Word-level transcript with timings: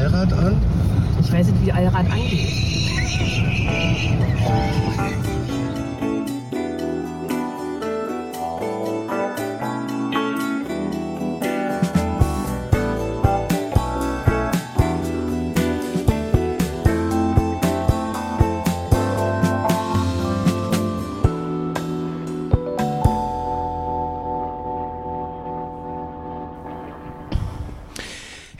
Allrad 0.00 0.32
an? 0.32 0.56
Ich 1.20 1.30
weiß 1.30 1.48
nicht, 1.48 1.66
wie 1.66 1.72
Allrad 1.72 2.06
angeht. 2.10 2.48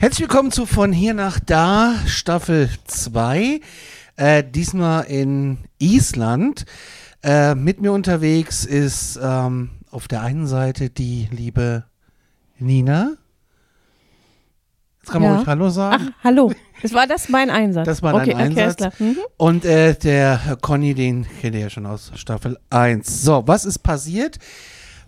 Herzlich 0.01 0.21
willkommen 0.21 0.49
zu 0.49 0.65
Von 0.65 0.91
hier 0.91 1.13
nach 1.13 1.39
da, 1.39 1.93
Staffel 2.07 2.71
2. 2.87 3.61
Äh, 4.15 4.43
diesmal 4.43 5.03
in 5.03 5.59
Island. 5.77 6.65
Äh, 7.21 7.53
mit 7.53 7.81
mir 7.81 7.91
unterwegs 7.91 8.65
ist 8.65 9.19
ähm, 9.21 9.69
auf 9.91 10.07
der 10.07 10.23
einen 10.23 10.47
Seite 10.47 10.89
die 10.89 11.27
liebe 11.29 11.83
Nina. 12.57 13.11
Jetzt 15.01 15.11
kann 15.11 15.21
man 15.21 15.33
Ja. 15.33 15.37
ruhig 15.37 15.47
Hallo 15.47 15.69
sagen. 15.69 16.09
Ach, 16.09 16.23
hallo. 16.23 16.51
Das 16.81 16.93
war 16.93 17.05
das 17.05 17.29
mein 17.29 17.51
Einsatz. 17.51 17.85
Das 17.85 18.01
war 18.01 18.13
dein 18.13 18.21
okay, 18.21 18.33
Okay, 18.33 18.63
Einsatz. 18.63 18.99
Mhm. 18.99 19.17
Und 19.37 19.65
äh, 19.65 19.93
der 19.93 20.57
Conny, 20.61 20.95
den 20.95 21.27
kennt 21.41 21.53
ihr 21.53 21.61
ja 21.61 21.69
schon 21.69 21.85
aus 21.85 22.11
Staffel 22.15 22.57
1. 22.71 23.21
So, 23.21 23.43
was 23.45 23.65
ist 23.65 23.77
passiert? 23.83 24.39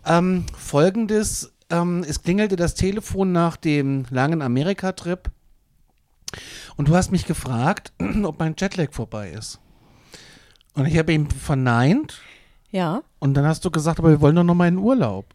Ähm, 0.05 0.45
Folgendes, 0.55 1.52
ähm, 1.73 2.05
es 2.07 2.21
klingelte 2.21 2.55
das 2.55 2.75
Telefon 2.75 3.31
nach 3.31 3.57
dem 3.57 4.05
langen 4.09 4.41
Amerika-Trip 4.41 5.29
und 6.77 6.87
du 6.87 6.95
hast 6.95 7.11
mich 7.11 7.25
gefragt, 7.25 7.91
ob 8.23 8.39
mein 8.39 8.55
Jetlag 8.57 8.91
vorbei 8.93 9.31
ist. 9.31 9.59
Und 10.75 10.85
ich 10.87 10.97
habe 10.97 11.13
ihm 11.13 11.29
verneint 11.29 12.21
Ja. 12.71 13.01
und 13.19 13.33
dann 13.35 13.45
hast 13.45 13.63
du 13.65 13.71
gesagt, 13.71 13.99
aber 13.99 14.09
wir 14.09 14.21
wollen 14.21 14.35
doch 14.35 14.43
noch 14.43 14.55
mal 14.55 14.67
in 14.67 14.77
Urlaub. 14.77 15.25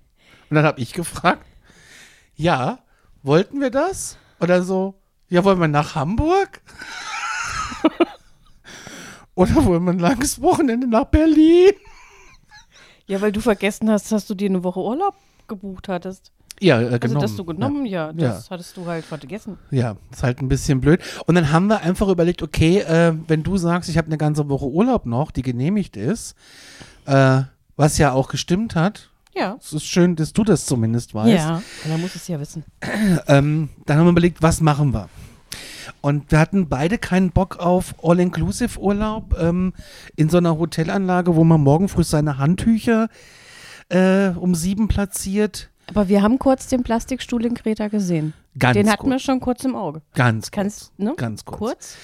Und 0.51 0.55
dann 0.55 0.65
habe 0.65 0.81
ich 0.81 0.93
gefragt, 0.93 1.45
ja, 2.35 2.79
wollten 3.23 3.61
wir 3.61 3.71
das? 3.71 4.17
Oder 4.41 4.63
so, 4.63 4.95
ja, 5.29 5.45
wollen 5.45 5.61
wir 5.61 5.69
nach 5.69 5.95
Hamburg? 5.95 6.61
Oder 9.35 9.65
wollen 9.65 9.85
wir 9.85 9.93
ein 9.93 9.99
langes 9.99 10.41
Wochenende 10.43 10.87
nach 10.89 11.05
Berlin? 11.05 11.73
Ja, 13.07 13.21
weil 13.21 13.31
du 13.33 13.41
vergessen 13.41 13.89
hast, 13.91 14.11
dass 14.11 14.27
du 14.27 14.35
dir 14.35 14.49
eine 14.49 14.65
Woche 14.65 14.81
Urlaub 14.81 15.15
gebucht 15.49 15.89
hattest. 15.89 16.33
Ja, 16.61 16.81
äh, 16.81 16.85
Also, 16.87 16.99
genommen. 16.99 17.21
dass 17.21 17.37
du 17.37 17.45
genommen, 17.45 17.87
ja, 17.87 18.07
Ja. 18.09 18.13
das 18.13 18.51
hattest 18.51 18.77
du 18.77 18.87
halt 18.87 19.05
vergessen. 19.05 19.59
Ja, 19.71 19.79
ja, 19.93 19.97
ist 20.11 20.23
halt 20.23 20.41
ein 20.43 20.49
bisschen 20.49 20.81
blöd. 20.81 21.01
Und 21.27 21.35
dann 21.37 21.53
haben 21.53 21.69
wir 21.69 21.83
einfach 21.83 22.09
überlegt, 22.09 22.43
okay, 22.43 22.79
äh, 22.81 23.15
wenn 23.29 23.43
du 23.45 23.57
sagst, 23.57 23.89
ich 23.89 23.97
habe 23.97 24.07
eine 24.09 24.19
ganze 24.19 24.49
Woche 24.49 24.67
Urlaub 24.67 25.07
noch, 25.07 25.31
die 25.31 25.43
genehmigt 25.43 25.97
ist, 25.97 26.35
äh, 27.07 27.43
was 27.77 27.99
ja 27.99 28.13
auch 28.13 28.29
gestimmt 28.29 28.75
hat. 28.75 29.11
Ja. 29.37 29.57
Es 29.61 29.73
ist 29.73 29.85
schön, 29.87 30.17
dass 30.17 30.33
du 30.33 30.43
das 30.43 30.67
zumindest 30.67 31.15
weißt. 31.15 31.29
Ja. 31.47 31.63
Er 31.89 31.99
muss 31.99 32.17
es 32.17 32.27
ja 32.27 32.41
wissen. 32.41 32.65
ähm, 33.29 33.69
dann 33.87 33.99
haben 33.99 34.07
wir 34.07 34.11
überlegt, 34.11 34.43
was 34.43 34.61
machen 34.61 34.93
wir? 34.93 35.09
Und 36.01 36.31
wir 36.33 36.39
hatten 36.41 36.69
beide 36.69 36.99
keinen 36.99 37.31
Bock 37.31 37.59
auf 37.59 37.95
All-Inclusive-Urlaub 38.03 39.37
ähm, 39.41 39.73
in 40.17 40.29
so 40.29 40.39
einer 40.39 40.59
Hotelanlage, 40.59 41.35
wo 41.37 41.45
man 41.45 41.61
morgen 41.61 41.89
früh 41.89 42.05
seine 42.05 42.39
Handtücher 42.39 43.09
äh, 43.89 44.29
um 44.31 44.55
sieben 44.55 44.89
platziert. 44.89 45.71
Aber 45.87 46.09
wir 46.09 46.23
haben 46.23 46.39
kurz 46.39 46.67
den 46.69 46.83
Plastikstuhl 46.83 47.45
in 47.47 47.55
Kreta 47.55 47.89
gesehen. 47.89 48.35
Ganz 48.59 48.75
den 48.75 48.91
hatten 48.91 49.03
kurz. 49.03 49.13
wir 49.13 49.19
schon 49.21 49.41
kurz 49.41 49.65
im 49.65 49.75
Auge. 49.75 50.03
Ganz 50.15 50.51
Kannst, 50.51 50.93
kurz. 50.97 50.99
ne? 50.99 51.15
Ganz 51.17 51.45
kurz. 51.45 51.59
Kurz? 51.59 51.97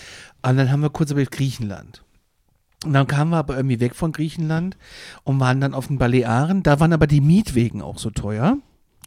Und 0.42 0.56
dann 0.56 0.70
haben 0.70 0.80
wir 0.80 0.90
kurz 0.90 1.10
über 1.10 1.24
Griechenland. 1.24 2.02
Und 2.84 2.92
dann 2.92 3.06
kamen 3.06 3.30
wir 3.30 3.38
aber 3.38 3.56
irgendwie 3.56 3.80
weg 3.80 3.94
von 3.94 4.12
Griechenland 4.12 4.76
und 5.24 5.40
waren 5.40 5.60
dann 5.60 5.74
auf 5.74 5.86
den 5.88 5.98
Balearen. 5.98 6.62
Da 6.62 6.80
waren 6.80 6.92
aber 6.92 7.06
die 7.06 7.20
Mietwegen 7.20 7.80
auch 7.82 7.98
so 7.98 8.10
teuer. 8.10 8.58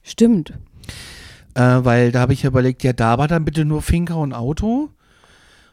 Stimmt. 0.03 0.53
Äh, 1.53 1.61
weil 1.61 2.11
da 2.11 2.21
habe 2.21 2.33
ich 2.33 2.43
überlegt, 2.43 2.83
ja, 2.83 2.93
da 2.93 3.17
war 3.17 3.27
dann 3.27 3.45
bitte 3.45 3.65
nur 3.65 3.81
Finca 3.81 4.15
und 4.15 4.33
Auto. 4.33 4.89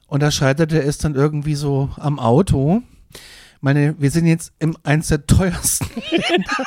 Und 0.07 0.23
da 0.23 0.31
scheiterte 0.31 0.83
es 0.83 0.99
dann 0.99 1.15
irgendwie 1.15 1.55
so 1.55 1.91
am 1.97 2.19
Auto. 2.19 2.83
Meine, 3.61 3.95
wir 3.99 4.11
sind 4.11 4.27
jetzt 4.27 4.53
im 4.59 4.77
eins 4.83 5.09
der 5.09 5.27
teuersten 5.27 5.87
Länder 6.11 6.67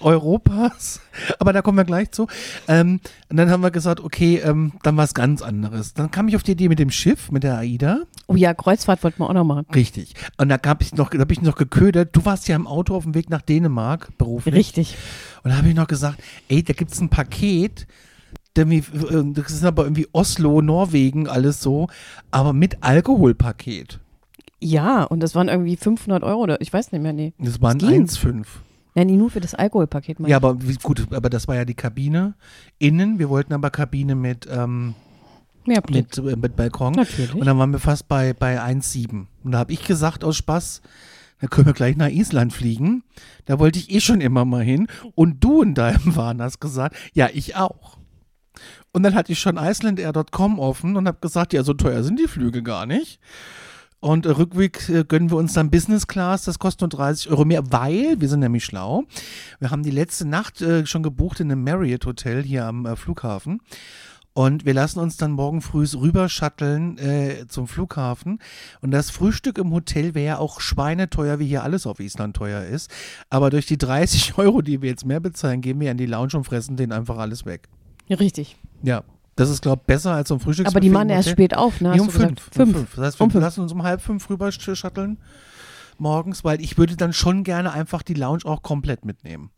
Europas. 0.00 1.00
Aber 1.38 1.52
da 1.52 1.62
kommen 1.62 1.78
wir 1.78 1.84
gleich 1.84 2.10
zu. 2.10 2.26
Ähm, 2.68 3.00
und 3.28 3.36
dann 3.36 3.50
haben 3.50 3.62
wir 3.62 3.70
gesagt, 3.70 4.00
okay, 4.00 4.40
ähm, 4.44 4.72
dann 4.82 4.96
was 4.96 5.14
ganz 5.14 5.42
anderes. 5.42 5.94
Dann 5.94 6.10
kam 6.10 6.28
ich 6.28 6.36
auf 6.36 6.42
die 6.42 6.52
Idee 6.52 6.68
mit 6.68 6.78
dem 6.78 6.90
Schiff, 6.90 7.30
mit 7.30 7.42
der 7.42 7.58
AIDA. 7.58 8.00
Oh 8.26 8.34
ja, 8.34 8.54
Kreuzfahrt 8.54 9.02
wollten 9.02 9.20
wir 9.20 9.28
auch 9.28 9.34
noch 9.34 9.44
machen. 9.44 9.66
Richtig. 9.74 10.14
Und 10.36 10.48
da 10.48 10.56
gab 10.56 10.82
ich 10.82 10.94
noch, 10.94 11.10
da 11.10 11.18
habe 11.18 11.32
ich 11.32 11.42
noch 11.42 11.56
geködert. 11.56 12.14
Du 12.14 12.24
warst 12.24 12.48
ja 12.48 12.56
im 12.56 12.66
Auto 12.66 12.94
auf 12.94 13.04
dem 13.04 13.14
Weg 13.14 13.30
nach 13.30 13.42
Dänemark 13.42 14.16
beruflich. 14.18 14.54
Richtig. 14.54 14.96
Und 15.42 15.50
da 15.50 15.58
habe 15.58 15.68
ich 15.68 15.74
noch 15.74 15.86
gesagt, 15.86 16.22
ey, 16.48 16.62
da 16.62 16.72
gibt 16.72 16.92
es 16.92 17.00
ein 17.00 17.08
Paket, 17.08 17.86
äh, 18.56 18.82
das 19.32 19.52
ist 19.52 19.64
aber 19.64 19.84
irgendwie 19.84 20.08
Oslo, 20.12 20.62
Norwegen, 20.62 21.28
alles 21.28 21.60
so, 21.60 21.88
aber 22.30 22.52
mit 22.52 22.82
Alkoholpaket. 22.82 24.00
Ja, 24.58 25.04
und 25.04 25.20
das 25.20 25.34
waren 25.34 25.48
irgendwie 25.48 25.76
500 25.76 26.22
Euro 26.22 26.40
oder 26.40 26.60
ich 26.60 26.72
weiß 26.72 26.92
nicht 26.92 27.02
mehr, 27.02 27.12
nee. 27.12 27.34
Das 27.38 27.60
waren 27.60 27.78
ging. 27.78 28.06
1,5. 28.06 28.46
Nein, 28.96 29.08
nur 29.18 29.30
für 29.30 29.40
das 29.40 29.54
Alkoholpaket. 29.54 30.18
Ja, 30.20 30.36
aber 30.36 30.56
wie, 30.66 30.74
gut, 30.76 31.06
aber 31.12 31.28
das 31.28 31.46
war 31.46 31.54
ja 31.54 31.66
die 31.66 31.74
Kabine 31.74 32.34
innen. 32.78 33.18
Wir 33.18 33.28
wollten 33.28 33.52
aber 33.52 33.68
Kabine 33.68 34.14
mit, 34.14 34.48
ähm, 34.50 34.94
mit, 35.66 36.16
äh, 36.16 36.34
mit 36.34 36.56
Balkon. 36.56 36.94
Natürlich. 36.94 37.34
Und 37.34 37.44
dann 37.44 37.58
waren 37.58 37.72
wir 37.72 37.78
fast 37.78 38.08
bei, 38.08 38.32
bei 38.32 38.58
1,7. 38.58 39.26
Und 39.44 39.52
da 39.52 39.58
habe 39.58 39.72
ich 39.74 39.84
gesagt 39.84 40.24
aus 40.24 40.36
Spaß, 40.36 40.80
da 41.42 41.46
können 41.46 41.66
wir 41.66 41.74
gleich 41.74 41.96
nach 41.96 42.08
Island 42.08 42.54
fliegen. 42.54 43.04
Da 43.44 43.58
wollte 43.58 43.78
ich 43.78 43.90
eh 43.90 44.00
schon 44.00 44.22
immer 44.22 44.46
mal 44.46 44.64
hin. 44.64 44.86
Und 45.14 45.44
du 45.44 45.60
in 45.60 45.74
deinem 45.74 46.16
Wahn 46.16 46.40
hast 46.40 46.60
gesagt, 46.60 46.96
ja, 47.12 47.28
ich 47.30 47.54
auch. 47.54 47.98
Und 48.92 49.02
dann 49.02 49.14
hatte 49.14 49.32
ich 49.32 49.38
schon 49.38 49.58
icelandair.com 49.58 50.58
offen 50.58 50.96
und 50.96 51.06
habe 51.06 51.18
gesagt, 51.20 51.52
ja, 51.52 51.62
so 51.62 51.74
teuer 51.74 52.02
sind 52.02 52.18
die 52.18 52.28
Flüge 52.28 52.62
gar 52.62 52.86
nicht. 52.86 53.20
Und 54.00 54.26
äh, 54.26 54.30
Rückweg 54.30 54.88
äh, 54.88 55.04
gönnen 55.04 55.30
wir 55.30 55.36
uns 55.36 55.54
dann 55.54 55.70
Business 55.70 56.06
Class, 56.06 56.44
das 56.44 56.58
kostet 56.58 56.82
nur 56.82 56.88
30 56.90 57.30
Euro 57.30 57.44
mehr, 57.44 57.72
weil 57.72 58.20
wir 58.20 58.28
sind 58.28 58.40
nämlich 58.40 58.64
schlau. 58.64 59.04
Wir 59.58 59.70
haben 59.70 59.82
die 59.82 59.90
letzte 59.90 60.26
Nacht 60.26 60.60
äh, 60.60 60.86
schon 60.86 61.02
gebucht 61.02 61.40
in 61.40 61.50
einem 61.50 61.64
Marriott 61.64 62.06
Hotel 62.06 62.42
hier 62.42 62.66
am 62.66 62.86
äh, 62.86 62.96
Flughafen. 62.96 63.60
Und 64.36 64.66
wir 64.66 64.74
lassen 64.74 64.98
uns 64.98 65.16
dann 65.16 65.32
morgen 65.32 65.62
früh 65.62 65.86
rüber 65.94 66.28
shutteln 66.28 66.98
äh, 66.98 67.46
zum 67.48 67.66
Flughafen. 67.66 68.38
Und 68.82 68.90
das 68.90 69.10
Frühstück 69.10 69.56
im 69.56 69.72
Hotel 69.72 70.14
wäre 70.14 70.26
ja 70.26 70.38
auch 70.38 70.60
schweineteuer, 70.60 71.38
wie 71.38 71.46
hier 71.46 71.62
alles 71.62 71.86
auf 71.86 72.00
Island 72.00 72.36
teuer 72.36 72.62
ist. 72.62 72.90
Aber 73.30 73.48
durch 73.48 73.64
die 73.64 73.78
30 73.78 74.36
Euro, 74.38 74.60
die 74.60 74.82
wir 74.82 74.90
jetzt 74.90 75.06
mehr 75.06 75.20
bezahlen, 75.20 75.62
gehen 75.62 75.80
wir 75.80 75.90
in 75.90 75.96
die 75.96 76.04
Lounge 76.04 76.34
und 76.34 76.44
fressen 76.44 76.76
denen 76.76 76.92
einfach 76.92 77.16
alles 77.16 77.46
weg. 77.46 77.70
Ja, 78.08 78.18
richtig. 78.18 78.56
Ja. 78.82 79.04
Das 79.36 79.50
ist, 79.50 79.62
glaube 79.62 79.82
ich, 79.82 79.86
besser 79.86 80.12
als 80.14 80.28
so 80.28 80.34
ein 80.34 80.40
Frühstück. 80.40 80.66
Aber 80.66 80.80
die 80.80 80.88
machen 80.90 81.10
erst 81.10 81.28
spät 81.28 81.54
auf, 81.54 81.80
ne? 81.80 81.92
Nee, 81.92 82.00
um 82.00 82.06
gesagt? 82.06 82.40
fünf, 82.40 82.46
um 82.48 82.52
Fünf. 82.52 82.76
fünf. 82.76 82.94
Das 82.96 83.04
heißt, 83.04 83.20
wir 83.20 83.24
Um 83.24 83.30
fünf. 83.30 83.42
lassen 83.42 83.60
uns 83.60 83.72
um 83.72 83.82
halb 83.82 84.00
fünf 84.00 84.28
rüber 84.30 84.50
shutteln 84.50 85.18
morgens, 85.98 86.44
weil 86.44 86.60
ich 86.60 86.76
würde 86.78 86.96
dann 86.96 87.12
schon 87.12 87.42
gerne 87.44 87.72
einfach 87.72 88.02
die 88.02 88.14
Lounge 88.14 88.44
auch 88.44 88.62
komplett 88.62 89.04
mitnehmen. 89.04 89.50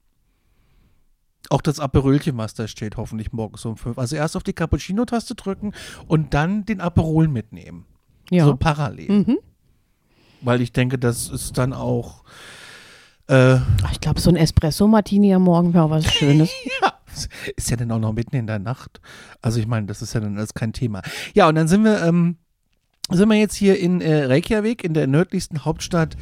Auch 1.50 1.62
das 1.62 1.80
Aperolchen, 1.80 2.36
was 2.36 2.54
da 2.54 2.68
steht, 2.68 2.96
hoffentlich 2.96 3.32
morgens 3.32 3.64
um 3.64 3.76
fünf. 3.76 3.98
Also 3.98 4.16
erst 4.16 4.36
auf 4.36 4.42
die 4.42 4.52
Cappuccino-Taste 4.52 5.34
drücken 5.34 5.72
und 6.06 6.34
dann 6.34 6.64
den 6.66 6.80
Aperol 6.80 7.28
mitnehmen. 7.28 7.86
Ja. 8.30 8.44
So 8.44 8.56
parallel. 8.56 9.10
mhm. 9.10 9.38
Weil 10.42 10.60
ich 10.60 10.72
denke, 10.72 10.98
das 10.98 11.28
ist 11.30 11.56
dann 11.58 11.72
auch 11.72 12.22
äh, 13.28 13.56
Ach, 13.82 13.92
ich 13.92 14.00
glaube, 14.00 14.20
so 14.20 14.30
ein 14.30 14.36
Espresso-Martini 14.36 15.34
am 15.34 15.42
Morgen 15.42 15.74
wäre 15.74 15.84
auch 15.84 15.90
was 15.90 16.04
Schönes. 16.12 16.50
Ja, 16.82 16.92
ist 17.56 17.70
ja 17.70 17.76
dann 17.76 17.90
auch 17.90 17.98
noch 17.98 18.12
mitten 18.12 18.36
in 18.36 18.46
der 18.46 18.58
Nacht. 18.58 19.00
Also 19.42 19.58
ich 19.58 19.66
meine, 19.66 19.86
das 19.86 20.02
ist 20.02 20.14
ja 20.14 20.20
dann 20.20 20.36
alles 20.36 20.54
kein 20.54 20.72
Thema. 20.72 21.02
Ja, 21.34 21.48
und 21.48 21.56
dann 21.56 21.68
sind 21.68 21.82
wir, 21.84 22.02
ähm, 22.02 22.36
sind 23.10 23.28
wir 23.28 23.36
jetzt 23.36 23.54
hier 23.54 23.78
in 23.78 24.00
äh, 24.00 24.24
Reykjavik, 24.24 24.84
in 24.84 24.94
der 24.94 25.06
nördlichsten 25.06 25.64
Hauptstadt 25.64 26.14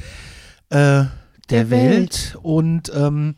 äh, 0.70 0.76
der, 0.76 1.10
Der 1.50 1.70
Welt. 1.70 1.90
Welt. 1.90 2.38
und 2.43 2.93
ähm, 2.94 3.37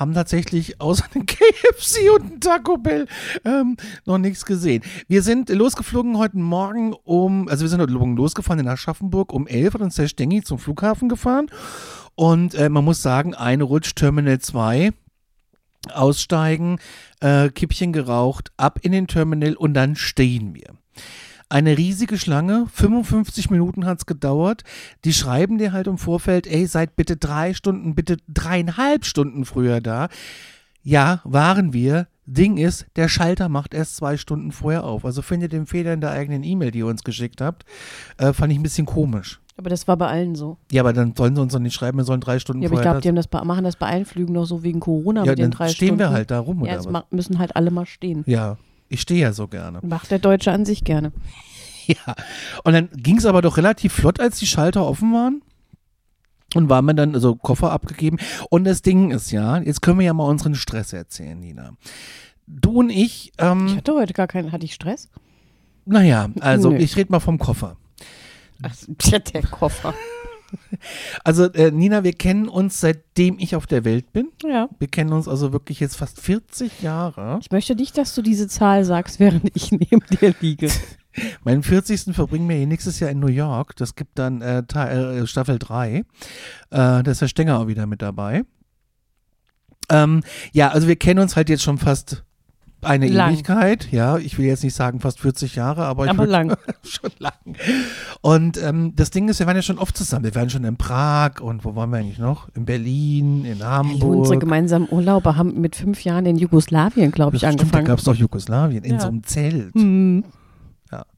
haben 0.00 0.14
tatsächlich 0.14 0.80
außer 0.80 1.04
einem 1.14 1.26
KFC 1.26 2.10
und 2.14 2.22
einem 2.22 2.40
Taco 2.40 2.78
Bell 2.78 3.06
ähm, 3.44 3.76
noch 4.06 4.18
nichts 4.18 4.46
gesehen. 4.46 4.82
Wir 5.08 5.22
sind 5.22 5.50
losgeflogen 5.50 6.16
heute 6.16 6.38
Morgen 6.38 6.94
um, 7.04 7.48
also 7.48 7.62
wir 7.62 7.68
sind 7.68 7.80
heute 7.80 7.92
Morgen 7.92 8.16
losgefahren 8.16 8.60
in 8.60 8.68
Aschaffenburg 8.68 9.32
um 9.32 9.46
11 9.46 9.74
und 9.74 9.82
uns 9.82 9.96
der 9.96 10.08
Stengi 10.08 10.42
zum 10.42 10.58
Flughafen 10.58 11.08
gefahren. 11.08 11.48
Und 12.14 12.54
äh, 12.54 12.68
man 12.68 12.84
muss 12.84 13.02
sagen, 13.02 13.34
eine 13.34 13.64
Rutsch 13.64 13.94
Terminal 13.94 14.38
2 14.38 14.92
aussteigen, 15.92 16.78
äh, 17.20 17.48
Kippchen 17.50 17.92
geraucht, 17.92 18.52
ab 18.56 18.78
in 18.82 18.92
den 18.92 19.06
Terminal 19.06 19.54
und 19.54 19.74
dann 19.74 19.96
stehen 19.96 20.54
wir. 20.54 20.74
Eine 21.48 21.76
riesige 21.76 22.16
Schlange, 22.16 22.66
55 22.72 23.50
Minuten 23.50 23.84
hat 23.84 23.98
es 23.98 24.06
gedauert. 24.06 24.62
Die 25.04 25.12
schreiben 25.12 25.58
dir 25.58 25.72
halt 25.72 25.88
im 25.88 25.98
Vorfeld, 25.98 26.46
ey, 26.46 26.66
seid 26.66 26.94
bitte 26.94 27.16
drei 27.16 27.54
Stunden, 27.54 27.96
bitte 27.96 28.18
dreieinhalb 28.28 29.04
Stunden 29.04 29.44
früher 29.44 29.80
da. 29.80 30.08
Ja, 30.82 31.20
waren 31.24 31.72
wir, 31.72 32.06
Ding 32.24 32.56
ist, 32.56 32.86
der 32.94 33.08
Schalter 33.08 33.48
macht 33.48 33.74
erst 33.74 33.96
zwei 33.96 34.16
Stunden 34.16 34.52
vorher 34.52 34.84
auf. 34.84 35.04
Also 35.04 35.22
findet 35.22 35.52
den 35.52 35.66
Fehler 35.66 35.92
in 35.92 36.00
der 36.00 36.12
eigenen 36.12 36.44
E-Mail, 36.44 36.70
die 36.70 36.78
ihr 36.78 36.86
uns 36.86 37.02
geschickt 37.02 37.40
habt. 37.40 37.64
Äh, 38.18 38.32
fand 38.32 38.52
ich 38.52 38.58
ein 38.58 38.62
bisschen 38.62 38.86
komisch. 38.86 39.40
Aber 39.60 39.68
das 39.68 39.86
war 39.86 39.98
bei 39.98 40.06
allen 40.06 40.34
so. 40.36 40.56
Ja, 40.72 40.80
aber 40.80 40.94
dann 40.94 41.14
sollen 41.14 41.36
sie 41.36 41.42
uns 41.42 41.52
doch 41.52 41.58
nicht 41.58 41.74
schreiben, 41.74 41.98
wir 41.98 42.04
sollen 42.04 42.22
drei 42.22 42.38
Stunden 42.38 42.62
Ja, 42.62 42.70
aber 42.70 42.76
ich 42.76 42.82
glaube, 42.82 43.02
die 43.02 43.08
haben 43.08 43.16
das 43.16 43.26
bei, 43.28 43.44
machen 43.44 43.62
das 43.64 43.76
bei 43.76 43.88
allen 43.88 44.06
Flügen 44.06 44.32
noch 44.32 44.46
so 44.46 44.62
wegen 44.62 44.80
Corona 44.80 45.22
Ja, 45.24 45.32
mit 45.32 45.38
den 45.38 45.42
dann 45.42 45.50
drei 45.50 45.68
stehen 45.68 45.88
Stunden. 45.88 45.98
wir 45.98 46.10
halt 46.10 46.30
da 46.30 46.38
rum, 46.38 46.64
Ja, 46.64 46.80
oder 46.80 46.90
ma- 46.90 47.04
müssen 47.10 47.38
halt 47.38 47.56
alle 47.56 47.70
mal 47.70 47.84
stehen. 47.84 48.24
Ja, 48.26 48.56
ich 48.88 49.02
stehe 49.02 49.20
ja 49.20 49.34
so 49.34 49.48
gerne. 49.48 49.80
Macht 49.82 50.10
der 50.10 50.18
Deutsche 50.18 50.50
an 50.52 50.64
sich 50.64 50.82
gerne. 50.82 51.12
Ja. 51.86 52.14
Und 52.62 52.72
dann 52.72 52.88
ging 52.92 53.16
es 53.18 53.26
aber 53.26 53.42
doch 53.42 53.56
relativ 53.56 53.92
flott, 53.92 54.20
als 54.20 54.38
die 54.38 54.46
Schalter 54.46 54.86
offen 54.86 55.12
waren. 55.12 55.42
Und 56.54 56.68
waren 56.68 56.84
wir 56.84 56.94
dann 56.94 57.18
so 57.20 57.34
Koffer 57.34 57.72
abgegeben. 57.72 58.18
Und 58.48 58.62
das 58.64 58.80
Ding 58.82 59.10
ist 59.10 59.32
ja, 59.32 59.58
jetzt 59.58 59.82
können 59.82 59.98
wir 59.98 60.06
ja 60.06 60.14
mal 60.14 60.24
unseren 60.24 60.54
Stress 60.54 60.92
erzählen, 60.92 61.38
Nina. 61.40 61.72
Du 62.46 62.78
und 62.78 62.90
ich, 62.90 63.28
Ich 63.28 63.32
ähm, 63.38 63.76
hatte 63.76 63.92
heute 63.94 64.12
gar 64.12 64.28
keinen. 64.28 64.52
Hatte 64.52 64.64
ich 64.64 64.74
Stress? 64.74 65.08
naja, 65.84 66.28
also 66.40 66.70
Nö. 66.70 66.76
ich 66.76 66.96
rede 66.96 67.10
mal 67.10 67.18
vom 67.20 67.38
Koffer. 67.38 67.76
Ach, 68.62 69.18
der 69.32 69.42
Koffer. 69.42 69.94
Also 71.24 71.44
äh, 71.44 71.70
Nina, 71.70 72.04
wir 72.04 72.12
kennen 72.12 72.48
uns 72.48 72.80
seitdem 72.80 73.38
ich 73.38 73.54
auf 73.54 73.66
der 73.66 73.84
Welt 73.84 74.12
bin. 74.12 74.30
Ja. 74.44 74.68
Wir 74.78 74.88
kennen 74.88 75.12
uns 75.12 75.28
also 75.28 75.52
wirklich 75.52 75.80
jetzt 75.80 75.96
fast 75.96 76.20
40 76.20 76.82
Jahre. 76.82 77.38
Ich 77.40 77.50
möchte 77.50 77.74
nicht, 77.74 77.96
dass 77.96 78.14
du 78.14 78.22
diese 78.22 78.48
Zahl 78.48 78.84
sagst, 78.84 79.20
während 79.20 79.54
ich 79.54 79.70
neben 79.70 80.02
dir 80.10 80.34
liege. 80.40 80.68
Meinen 81.44 81.62
40. 81.62 82.14
verbringen 82.14 82.48
wir 82.48 82.56
hier 82.56 82.66
nächstes 82.66 83.00
Jahr 83.00 83.10
in 83.10 83.20
New 83.20 83.28
York. 83.28 83.76
Das 83.76 83.94
gibt 83.94 84.18
dann 84.18 84.42
äh, 84.42 84.64
Teil, 84.64 85.18
äh, 85.18 85.26
Staffel 85.26 85.58
3. 85.58 85.96
Äh, 85.96 86.02
da 86.70 87.00
ist 87.02 87.20
der 87.20 87.28
Stenger 87.28 87.58
auch 87.58 87.66
wieder 87.66 87.86
mit 87.86 88.02
dabei. 88.02 88.42
Ähm, 89.88 90.22
ja, 90.52 90.68
also 90.68 90.86
wir 90.86 90.96
kennen 90.96 91.20
uns 91.20 91.34
halt 91.34 91.48
jetzt 91.48 91.62
schon 91.62 91.78
fast 91.78 92.24
eine 92.82 93.08
Lang. 93.08 93.32
Ewigkeit. 93.34 93.88
Ja, 93.92 94.18
ich 94.18 94.38
will 94.38 94.46
jetzt 94.46 94.64
nicht 94.64 94.74
sagen 94.74 95.00
fast 95.00 95.20
40 95.20 95.54
Jahre, 95.56 95.84
aber, 95.84 96.04
ich 96.04 96.10
Aber 96.10 96.24
würd- 96.24 96.28
lang. 96.28 96.56
schon 96.82 97.10
lang. 97.18 97.32
Und 98.20 98.62
ähm, 98.62 98.94
das 98.96 99.10
Ding 99.10 99.28
ist, 99.28 99.38
wir 99.40 99.46
waren 99.46 99.56
ja 99.56 99.62
schon 99.62 99.78
oft 99.78 99.96
zusammen. 99.96 100.24
Wir 100.24 100.34
waren 100.34 100.50
schon 100.50 100.64
in 100.64 100.76
Prag 100.76 101.40
und 101.40 101.64
wo 101.64 101.74
waren 101.76 101.90
wir 101.90 101.98
eigentlich 101.98 102.18
noch? 102.18 102.48
In 102.54 102.64
Berlin, 102.64 103.44
in 103.44 103.64
Hallo, 103.64 103.80
unsere 103.82 104.06
Hamburg. 104.16 104.40
gemeinsamen 104.40 104.88
Urlauber 104.90 105.36
haben 105.36 105.60
mit 105.60 105.76
fünf 105.76 106.04
Jahren 106.04 106.26
in 106.26 106.36
Jugoslawien, 106.36 107.10
glaube 107.10 107.36
ich, 107.36 107.40
Stimmt, 107.42 107.58
da 107.58 107.62
angefangen. 107.62 107.84
gab 107.86 107.98
es 107.98 108.04
doch 108.04 108.14
Jugoslawien 108.14 108.84
in 108.84 108.94
Ja. 108.94 109.00
so 109.00 109.08
einem 109.08 109.22
Zelt. 109.24 109.74
Hm. 109.74 110.24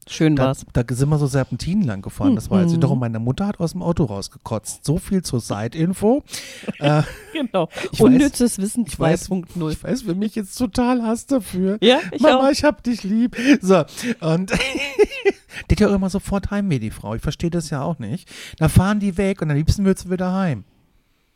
Schön 0.09 0.35
Da, 0.35 0.45
war's. 0.47 0.65
da 0.73 0.83
sind 0.89 1.09
wir 1.09 1.17
so 1.17 1.27
Serpentinen 1.27 1.83
lang 1.85 2.01
gefahren. 2.01 2.35
Das 2.35 2.49
war 2.49 2.59
als 2.59 2.71
Mhm. 2.71 2.77
wiederum 2.77 2.99
meine 2.99 3.19
Mutter 3.19 3.47
hat 3.47 3.59
aus 3.59 3.71
dem 3.73 3.81
Auto 3.81 4.05
rausgekotzt. 4.05 4.85
So 4.85 4.97
viel 4.97 5.21
zur 5.23 5.39
Side-Info. 5.39 6.23
äh, 6.79 7.03
Genau. 7.33 7.69
Ich 7.91 7.99
weiß- 7.99 8.03
Unnützes 8.03 8.57
Wissen 8.59 8.85
ich 8.87 8.95
weiß- 8.95 9.25
2.0. 9.29 9.71
ich 9.71 9.83
weiß, 9.83 10.05
wer 10.05 10.15
mich 10.15 10.35
jetzt 10.35 10.55
total 10.57 11.01
hasst 11.03 11.31
dafür. 11.31 11.77
Ja, 11.81 11.99
ich 12.11 12.21
Mama, 12.21 12.47
auch. 12.47 12.51
ich 12.51 12.63
hab 12.63 12.83
dich 12.83 13.03
lieb. 13.03 13.35
So, 13.61 13.83
und 14.21 14.51
die 15.69 15.73
hat 15.73 15.79
ja 15.79 15.87
auch 15.89 15.93
immer 15.93 16.09
sofort 16.09 16.51
Heimweh, 16.51 16.79
die 16.79 16.91
Frau. 16.91 17.15
Ich 17.15 17.21
verstehe 17.21 17.49
das 17.49 17.69
ja 17.69 17.81
auch 17.81 17.99
nicht. 17.99 18.29
Da 18.57 18.69
fahren 18.69 18.99
die 18.99 19.17
weg 19.17 19.41
und 19.41 19.49
am 19.49 19.57
liebsten 19.57 19.85
will 19.85 19.97
sie 19.97 20.09
wieder 20.11 20.33
heim. 20.33 20.63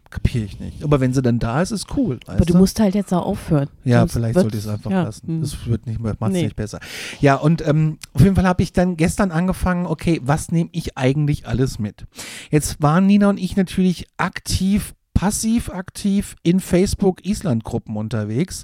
Kapiere 0.10 0.46
ich 0.46 0.60
nicht. 0.60 0.84
Aber 0.84 1.00
wenn 1.00 1.14
sie 1.14 1.22
dann 1.22 1.38
da 1.40 1.62
ist, 1.62 1.72
ist 1.72 1.88
cool. 1.98 2.20
Aber 2.28 2.40
weißt 2.40 2.50
du 2.50 2.58
musst 2.58 2.80
halt 2.80 2.96
jetzt 2.96 3.14
auch 3.14 3.26
aufhören. 3.26 3.68
Ja, 3.84 4.00
Sonst 4.00 4.14
vielleicht 4.14 4.40
sollte 4.40 4.58
ich 4.58 4.64
es 4.64 4.70
einfach 4.70 4.90
ja, 4.92 5.04
lassen. 5.04 5.28
hm. 5.28 5.42
Das 5.42 5.68
wird 5.68 5.86
nicht, 5.86 6.00
macht 6.00 6.16
es 6.22 6.30
Nee. 6.30 6.44
nicht 6.44 6.56
besser. 6.56 6.80
Ja, 7.20 7.36
und 7.36 7.66
ähm, 7.68 7.98
auf 8.14 8.22
jeden 8.22 8.36
Fall 8.36 8.46
habe 8.46 8.64
ich 8.64 8.72
dann 8.74 8.96
gestern 8.98 9.32
angefangen, 9.32 9.86
okay, 9.86 10.22
was 10.24 10.52
nehme 10.52 10.70
ich 10.72 10.98
eigentlich 10.98 11.48
alles 11.48 11.78
mit? 11.80 12.06
Jetzt 12.52 12.82
waren 12.82 13.06
Nina 13.06 13.30
und 13.30 13.38
ich 13.38 13.56
natürlich 13.58 14.08
aktiv, 14.18 14.94
passiv 15.14 15.70
aktiv 15.70 16.36
in 16.44 16.60
Facebook-Island-Gruppen 16.60 17.96
unterwegs. 17.98 18.64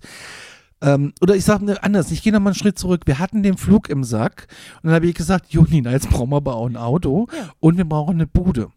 Ähm, 0.81 1.13
oder 1.21 1.35
ich 1.35 1.45
sage 1.45 1.81
anders, 1.83 2.11
ich 2.11 2.23
gehe 2.23 2.33
nochmal 2.33 2.51
einen 2.51 2.59
Schritt 2.59 2.77
zurück. 2.77 3.01
Wir 3.05 3.19
hatten 3.19 3.41
den 3.43 3.57
Flug 3.57 3.89
im 3.89 4.03
Sack 4.03 4.47
und 4.81 4.87
dann 4.87 4.93
habe 4.95 5.07
ich 5.07 5.15
gesagt, 5.15 5.51
Jo, 5.51 5.65
Nina, 5.69 5.91
jetzt 5.91 6.09
brauchen 6.09 6.29
wir 6.29 6.37
aber 6.37 6.55
auch 6.55 6.67
ein 6.67 6.77
Auto 6.77 7.27
Ja. 7.35 7.49
und 7.59 7.77
wir 7.77 7.85
brauchen 7.85 8.15
eine 8.15 8.27
Bude. 8.27 8.67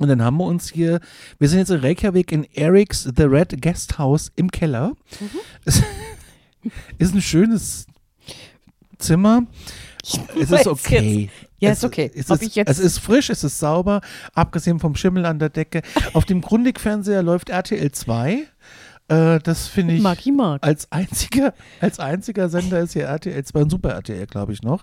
Und 0.00 0.08
dann 0.08 0.22
haben 0.22 0.38
wir 0.38 0.46
uns 0.46 0.70
hier, 0.70 1.00
wir 1.38 1.48
sind 1.48 1.58
jetzt 1.58 1.70
in 1.70 1.80
Reykjavik 1.80 2.32
in 2.32 2.44
Eric's 2.54 3.08
The 3.16 3.24
Red 3.24 3.60
Guest 3.60 3.98
House 3.98 4.32
im 4.36 4.50
Keller. 4.50 4.92
Mhm. 5.20 5.30
Es 5.64 5.82
ist 6.98 7.14
ein 7.14 7.22
schönes 7.22 7.86
Zimmer. 8.98 9.46
Es 10.40 10.50
ist 10.50 10.66
okay. 10.66 11.30
Ja, 11.58 11.70
es, 11.70 11.78
ist 11.78 11.84
okay. 11.84 12.10
Es 12.14 12.28
ist, 12.28 12.56
es 12.56 12.78
ist 12.80 12.98
frisch, 12.98 13.30
es 13.30 13.44
ist 13.44 13.58
sauber, 13.60 14.00
abgesehen 14.34 14.80
vom 14.80 14.96
Schimmel 14.96 15.26
an 15.26 15.38
der 15.38 15.48
Decke. 15.48 15.82
Auf 16.12 16.24
dem 16.24 16.40
Grundig-Fernseher 16.40 17.22
läuft 17.22 17.50
RTL 17.50 17.92
2. 17.92 18.48
Äh, 19.08 19.38
das 19.40 19.68
finde 19.68 19.94
ich 19.94 20.02
Marki 20.02 20.32
Mark. 20.32 20.66
als 20.66 20.90
einziger, 20.90 21.54
als 21.80 22.00
einziger 22.00 22.48
Sender 22.48 22.80
ist 22.80 22.94
hier 22.94 23.04
RTL 23.04 23.44
2 23.44 23.62
und 23.62 23.70
Super 23.70 23.90
RTL, 23.90 24.26
glaube 24.26 24.52
ich 24.52 24.62
noch. 24.62 24.82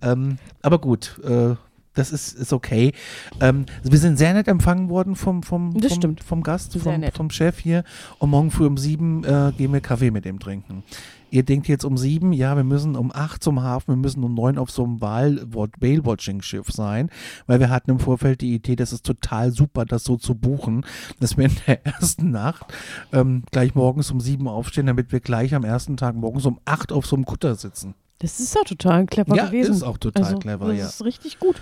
Ähm, 0.00 0.38
aber 0.62 0.78
gut, 0.78 1.20
äh, 1.24 1.56
das 1.94 2.10
ist, 2.10 2.32
ist 2.32 2.52
okay. 2.52 2.92
Ähm, 3.40 3.66
wir 3.82 3.98
sind 3.98 4.18
sehr 4.18 4.34
nett 4.34 4.48
empfangen 4.48 4.88
worden 4.88 5.16
vom, 5.16 5.42
vom, 5.42 5.72
vom, 5.80 6.16
vom 6.16 6.42
Gast, 6.42 6.76
vom, 6.76 7.02
vom 7.12 7.30
Chef 7.30 7.58
hier. 7.58 7.84
Und 8.18 8.30
morgen 8.30 8.50
früh 8.50 8.66
um 8.66 8.76
sieben 8.76 9.24
äh, 9.24 9.52
gehen 9.56 9.72
wir 9.72 9.80
Kaffee 9.80 10.10
mit 10.10 10.26
ihm 10.26 10.38
trinken. 10.40 10.82
Ihr 11.30 11.42
denkt 11.42 11.66
jetzt 11.66 11.84
um 11.84 11.96
sieben, 11.96 12.32
ja, 12.32 12.54
wir 12.54 12.62
müssen 12.62 12.94
um 12.94 13.10
acht 13.12 13.42
zum 13.42 13.60
Hafen, 13.60 13.88
wir 13.88 13.96
müssen 13.96 14.22
um 14.22 14.34
neun 14.34 14.56
auf 14.56 14.70
so 14.70 14.84
einem 14.84 15.00
Whale-Watching-Schiff 15.00 16.70
sein, 16.70 17.10
weil 17.48 17.58
wir 17.58 17.70
hatten 17.70 17.90
im 17.90 17.98
Vorfeld 17.98 18.40
die 18.40 18.54
Idee, 18.54 18.76
das 18.76 18.92
ist 18.92 19.04
total 19.04 19.50
super, 19.50 19.84
das 19.84 20.04
so 20.04 20.16
zu 20.16 20.36
buchen, 20.36 20.86
dass 21.18 21.36
wir 21.36 21.46
in 21.46 21.56
der 21.66 21.84
ersten 21.92 22.30
Nacht 22.30 22.72
ähm, 23.12 23.42
gleich 23.50 23.74
morgens 23.74 24.12
um 24.12 24.20
sieben 24.20 24.46
aufstehen, 24.46 24.86
damit 24.86 25.10
wir 25.10 25.18
gleich 25.18 25.56
am 25.56 25.64
ersten 25.64 25.96
Tag 25.96 26.14
morgens 26.14 26.46
um 26.46 26.60
acht 26.66 26.92
auf 26.92 27.04
so 27.04 27.16
einem 27.16 27.24
Kutter 27.24 27.56
sitzen. 27.56 27.94
Das 28.18 28.40
ist 28.40 28.54
ja 28.54 28.62
total 28.62 29.06
clever 29.06 29.36
Ja, 29.36 29.46
gewesen. 29.46 29.72
ist 29.74 29.82
auch 29.82 29.98
total 29.98 30.24
also, 30.24 30.38
clever, 30.38 30.68
das 30.68 30.78
ja. 30.78 30.86
ist 30.86 31.04
richtig 31.04 31.38
gut. 31.38 31.56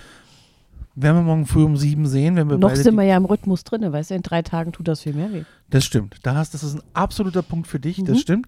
Werden 0.94 1.16
wir 1.16 1.22
morgen 1.22 1.46
früh 1.46 1.64
um 1.64 1.78
sieben 1.78 2.06
sehen, 2.06 2.37
wenn 2.37 2.50
wir 2.50 2.58
Noch 2.58 2.75
sind 2.76 2.94
wir 2.96 3.04
ja 3.04 3.16
im 3.16 3.25
Rhythmus 3.25 3.64
drin, 3.64 3.90
weißt 3.90 4.10
du, 4.10 4.14
in 4.14 4.20
drei 4.22 4.43
Tagen 4.43 4.72
tut 4.72 4.87
das 4.88 5.00
viel 5.00 5.14
mehr 5.14 5.32
weh. 5.32 5.44
Das 5.70 5.84
stimmt. 5.87 6.16
Da 6.22 6.34
hast, 6.34 6.52
das 6.52 6.62
ist 6.62 6.75
ein 6.75 6.82
absoluter 6.93 7.40
Punkt 7.43 7.66
für 7.66 7.81
dich. 7.81 7.96
Das 8.04 8.16
Mhm. 8.16 8.20
stimmt. 8.20 8.46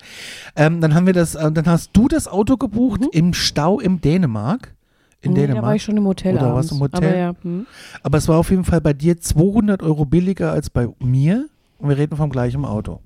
Ähm, 0.54 0.82
dann 0.82 0.94
haben 0.94 1.06
wir 1.06 1.14
das, 1.14 1.34
äh, 1.36 1.50
dann 1.50 1.64
hast 1.66 1.90
du 1.94 2.06
das 2.06 2.28
Auto 2.28 2.58
gebucht 2.58 3.00
Mhm. 3.00 3.08
im 3.12 3.32
Stau 3.34 3.80
im 3.80 4.02
Dänemark. 4.02 4.74
In 5.22 5.32
Nee, 5.32 5.36
Da 5.36 5.40
war 5.40 5.54
Dänemark. 5.54 5.76
ich 5.76 5.82
schon 5.84 5.96
im 5.96 6.04
Hotel 6.04 6.36
Oder 6.36 6.54
warst 6.54 6.70
du 6.70 6.74
im 6.74 6.80
Hotel? 6.82 7.02
Aber 7.08 7.16
ja, 7.16 7.34
hm. 7.40 7.66
Aber 8.02 8.18
es 8.18 8.28
war 8.28 8.36
auf 8.38 8.50
jeden 8.50 8.64
Fall 8.64 8.82
bei 8.82 8.92
dir 8.92 9.18
200 9.18 9.82
Euro 9.82 10.04
billiger 10.04 10.52
als 10.52 10.68
bei 10.68 10.86
mir. 10.98 11.46
Und 11.78 11.88
wir 11.88 11.96
reden 11.96 12.14
vom 12.14 12.28
gleichen 12.28 12.66
Auto. 12.66 13.00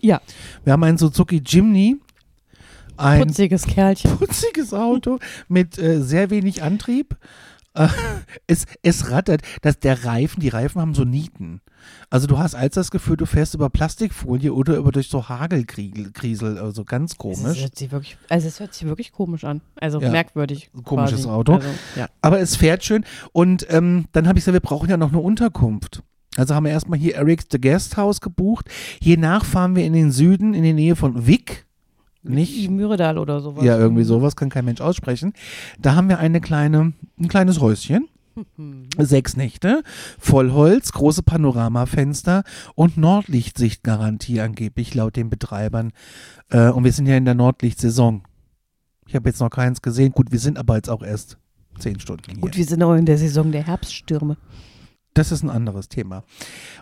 ja 0.00 0.22
Wir 0.64 0.72
haben 0.72 0.82
einen 0.84 0.96
Suzuki 0.96 1.42
Jimny. 1.44 1.98
Ein 2.96 3.26
putziges 3.26 3.66
Kerlchen. 3.66 4.16
putziges 4.18 4.72
Auto 4.74 5.18
mit 5.48 5.78
äh, 5.78 6.00
sehr 6.02 6.30
wenig 6.30 6.62
Antrieb. 6.62 7.16
Äh, 7.74 7.88
es, 8.46 8.66
es 8.82 9.10
rattert. 9.10 9.42
Das, 9.62 9.78
der 9.78 10.04
Reifen, 10.04 10.40
die 10.40 10.48
Reifen 10.48 10.80
haben 10.80 10.94
so 10.94 11.04
Nieten. 11.04 11.60
Also 12.10 12.26
du 12.28 12.38
hast 12.38 12.54
als 12.54 12.74
das 12.76 12.90
Gefühl, 12.90 13.16
du 13.16 13.26
fährst 13.26 13.54
über 13.54 13.68
Plastikfolie 13.70 14.52
oder 14.52 14.76
über 14.76 14.92
durch 14.92 15.08
so 15.08 15.28
Hagelkriesel, 15.28 16.58
also 16.58 16.84
ganz 16.84 17.12
Es 17.12 17.18
komisch. 17.18 17.60
hört 17.60 17.76
sich 17.76 17.90
wirklich, 17.90 18.16
also 18.28 18.46
es 18.46 18.60
hört 18.60 18.72
sich 18.74 18.86
wirklich 18.86 19.10
komisch 19.12 19.44
an. 19.44 19.62
Also 19.80 20.00
Ja. 20.00 20.10
merkwürdig. 20.10 20.70
Komisches 20.84 21.22
quasi. 21.22 21.28
Auto. 21.28 21.54
Also, 21.54 21.68
ja. 21.96 22.06
Aber 22.20 22.38
es 22.40 22.54
fährt 22.56 22.84
schön. 22.84 23.04
Und 23.32 23.66
ähm, 23.70 24.04
dann 24.12 24.28
habe 24.28 24.38
ich 24.38 24.44
gesagt, 24.44 24.52
wir 24.54 24.60
brauchen 24.60 24.88
ja 24.90 24.96
noch 24.96 25.08
eine 25.08 25.18
Unterkunft. 25.20 26.02
Also 26.36 26.54
haben 26.54 26.64
wir 26.64 26.72
erstmal 26.72 26.98
hier 26.98 27.16
Eric's 27.16 27.46
The 27.50 27.60
Guest 27.60 27.96
House 27.96 28.20
gebucht. 28.20 28.68
Hiernach 29.02 29.44
fahren 29.44 29.74
wir 29.76 29.84
in 29.84 29.92
den 29.92 30.12
Süden, 30.12 30.54
in 30.54 30.62
die 30.62 30.72
Nähe 30.72 30.94
von 30.96 31.26
Wick. 31.26 31.66
Nicht 32.22 32.70
Myredal 32.70 33.18
oder 33.18 33.40
sowas. 33.40 33.64
Ja, 33.64 33.76
irgendwie 33.76 34.04
sowas 34.04 34.36
kann 34.36 34.48
kein 34.48 34.64
Mensch 34.64 34.80
aussprechen. 34.80 35.32
Da 35.80 35.94
haben 35.94 36.08
wir 36.08 36.18
eine 36.18 36.40
kleine, 36.40 36.92
ein 37.18 37.28
kleines 37.28 37.60
Häuschen. 37.60 38.08
Sechs 38.98 39.36
Nächte, 39.36 39.82
Vollholz, 40.18 40.92
große 40.92 41.22
Panoramafenster 41.22 42.44
und 42.74 42.96
Nordlichtsichtgarantie 42.96 44.40
angeblich 44.40 44.94
laut 44.94 45.16
den 45.16 45.28
Betreibern. 45.28 45.92
Äh, 46.48 46.70
und 46.70 46.84
wir 46.84 46.92
sind 46.92 47.06
ja 47.06 47.16
in 47.16 47.26
der 47.26 47.34
Nordlichtsaison. 47.34 48.22
Ich 49.06 49.14
habe 49.14 49.28
jetzt 49.28 49.40
noch 49.40 49.50
keins 49.50 49.82
gesehen. 49.82 50.12
Gut, 50.12 50.32
wir 50.32 50.38
sind 50.38 50.58
aber 50.58 50.76
jetzt 50.76 50.88
auch 50.88 51.02
erst 51.02 51.36
zehn 51.78 52.00
Stunden 52.00 52.30
hier. 52.30 52.40
Gut, 52.40 52.56
wir 52.56 52.64
sind 52.64 52.82
auch 52.82 52.94
in 52.94 53.04
der 53.04 53.18
Saison 53.18 53.52
der 53.52 53.66
Herbststürme. 53.66 54.36
Das 55.14 55.30
ist 55.30 55.42
ein 55.42 55.50
anderes 55.50 55.88
Thema. 55.90 56.24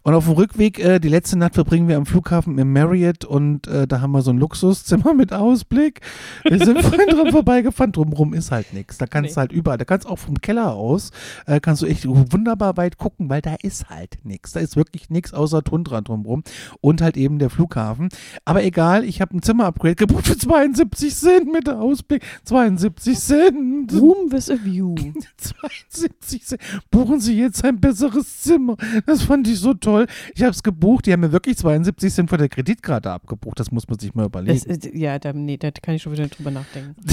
Und 0.05 0.15
auf 0.15 0.27
dem 0.27 0.35
Rückweg, 0.35 0.79
äh, 0.79 1.01
die 1.01 1.09
letzte 1.09 1.37
Nacht 1.37 1.55
verbringen 1.55 1.89
wir 1.89 1.97
am 1.97 2.07
Flughafen 2.07 2.57
im 2.59 2.73
Marriott 2.73 3.25
und 3.25 3.67
äh, 3.67 3.89
da 3.89 4.01
haben 4.01 4.13
wir 4.13 4.23
so 4.23 4.31
ein 4.31 4.39
Luxuszimmer 4.39 5.15
mit 5.15 5.33
Ausblick. 5.33 6.01
Wir 6.45 6.65
sind 6.65 6.81
vorhin 6.83 7.09
dran 7.09 7.33
vorbeigefahren, 7.33 7.91
drumherum 7.91 8.33
ist 8.33 8.53
halt 8.53 8.73
nichts. 8.73 8.99
Da 8.99 9.07
kannst 9.07 9.31
Nee. 9.31 9.35
du 9.35 9.41
halt 9.41 9.53
überall, 9.53 9.79
da 9.79 9.85
kannst 9.85 10.07
du 10.07 10.11
auch 10.11 10.19
vom 10.21 10.41
Keller 10.41 10.75
aus, 10.75 11.11
äh, 11.47 11.59
kannst 11.59 11.83
du 11.83 11.87
echt 11.87 12.07
wunderbar 12.07 12.77
weit 12.77 12.99
gucken, 12.99 13.29
weil 13.29 13.43
da 13.43 13.57
ist 13.63 13.91
halt 13.91 14.19
nichts. 14.25 14.53
Da 14.53 14.61
ist 14.61 14.77
wirklich 14.77 15.11
nichts 15.11 15.35
außer 15.35 15.65
Tundra 15.65 16.01
drumherum 16.01 16.45
und 16.81 17.03
halt 17.03 17.17
eben 17.17 17.41
der 17.41 17.51
Flughafen. 17.51 18.11
Aber 18.45 18.63
egal, 18.63 19.03
ich 19.05 19.21
habe 19.21 19.37
ein 19.37 19.43
Zimmer-Upgrade 19.43 19.97
gebucht 19.97 20.29
für 20.29 20.39
72 20.39 21.15
Cent 21.17 21.53
mit 21.53 21.69
Ausblick. 21.69 22.23
72 22.45 23.19
Cent. 23.19 23.93
Room 23.93 24.31
with 24.31 24.49
a 24.51 24.57
View. 24.63 24.95
72 25.37 26.45
Cent. 26.47 26.61
Buchen 26.93 27.19
Sie 27.19 27.37
jetzt 27.37 27.65
ein 27.65 27.81
besseres 27.81 28.20
anderes 28.21 28.41
Zimmer. 28.41 28.77
Das 29.07 29.23
fand 29.23 29.49
ich 29.49 29.59
so 29.59 29.75
toll. 29.75 30.07
Ich 30.35 30.43
habe 30.43 30.53
es 30.53 30.63
gebucht. 30.63 31.07
Die 31.07 31.13
haben 31.13 31.21
mir 31.21 31.33
wirklich 31.33 31.57
72 31.57 32.13
Cent 32.13 32.31
von 32.31 32.39
der 32.39 32.49
Kreditkarte 32.49 33.11
abgebucht. 33.11 33.59
Das 33.59 33.71
muss 33.71 33.89
man 33.89 33.99
sich 33.99 34.15
mal 34.15 34.27
überlegen. 34.27 34.57
Ist- 34.71 34.91
ja, 34.95 35.19
da, 35.19 35.33
nee, 35.33 35.57
da 35.57 35.71
kann 35.71 35.95
ich 35.95 36.03
schon 36.03 36.13
wieder 36.13 36.27
drüber 36.29 36.51
nachdenken. 36.51 36.95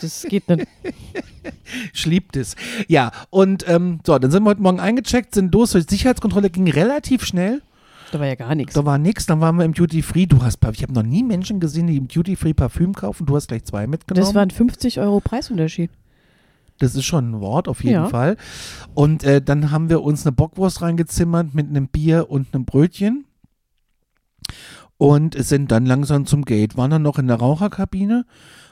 Das, 0.00 0.26
geht 0.28 0.48
nicht. 0.48 0.68
Ich 1.92 2.06
lieb 2.06 2.30
das. 2.32 2.54
Ja, 2.86 3.10
und 3.30 3.68
ähm, 3.68 3.98
so, 4.06 4.16
dann 4.16 4.30
sind 4.30 4.44
wir 4.44 4.50
heute 4.50 4.62
Morgen 4.62 4.78
eingecheckt, 4.78 5.34
sind 5.34 5.52
los. 5.52 5.72
Die 5.72 5.80
Sicherheitskontrolle 5.80 6.50
ging 6.50 6.70
relativ 6.70 7.24
schnell. 7.24 7.60
Da 8.12 8.20
war 8.20 8.26
ja 8.28 8.36
gar 8.36 8.54
nichts. 8.54 8.74
Da 8.74 8.84
war 8.84 8.96
nichts. 8.96 9.26
Dann 9.26 9.40
waren 9.40 9.56
wir 9.56 9.64
im 9.64 9.74
Duty 9.74 10.02
Free. 10.02 10.26
Du 10.26 10.42
hast, 10.42 10.58
ich 10.72 10.82
habe 10.84 10.92
noch 10.92 11.02
nie 11.02 11.24
Menschen 11.24 11.58
gesehen, 11.58 11.88
die 11.88 11.96
im 11.96 12.06
Duty 12.06 12.36
Free 12.36 12.54
Parfüm 12.54 12.94
kaufen. 12.94 13.26
Du 13.26 13.34
hast 13.34 13.48
gleich 13.48 13.64
zwei 13.64 13.88
mitgenommen. 13.88 14.24
Das 14.24 14.34
waren 14.36 14.50
50 14.50 15.00
Euro 15.00 15.18
Preisunterschied. 15.18 15.90
Das 16.78 16.94
ist 16.94 17.04
schon 17.04 17.30
ein 17.32 17.40
Wort, 17.40 17.68
auf 17.68 17.82
jeden 17.82 17.94
Ja. 17.94 18.08
Fall. 18.08 18.36
Und 18.94 19.24
äh, 19.24 19.42
dann 19.42 19.70
haben 19.70 19.88
wir 19.88 20.02
uns 20.02 20.24
eine 20.24 20.32
Bockwurst 20.32 20.80
reingezimmert 20.82 21.54
mit 21.54 21.68
einem 21.68 21.88
Bier 21.88 22.30
und 22.30 22.54
einem 22.54 22.64
Brötchen. 22.64 23.24
Und 24.96 25.34
sind 25.34 25.70
dann 25.70 25.86
langsam 25.86 26.26
zum 26.26 26.44
Gate. 26.44 26.76
Waren 26.76 26.90
dann 26.90 27.02
noch 27.02 27.18
in 27.20 27.28
der 27.28 27.36
Raucherkabine, 27.36 28.26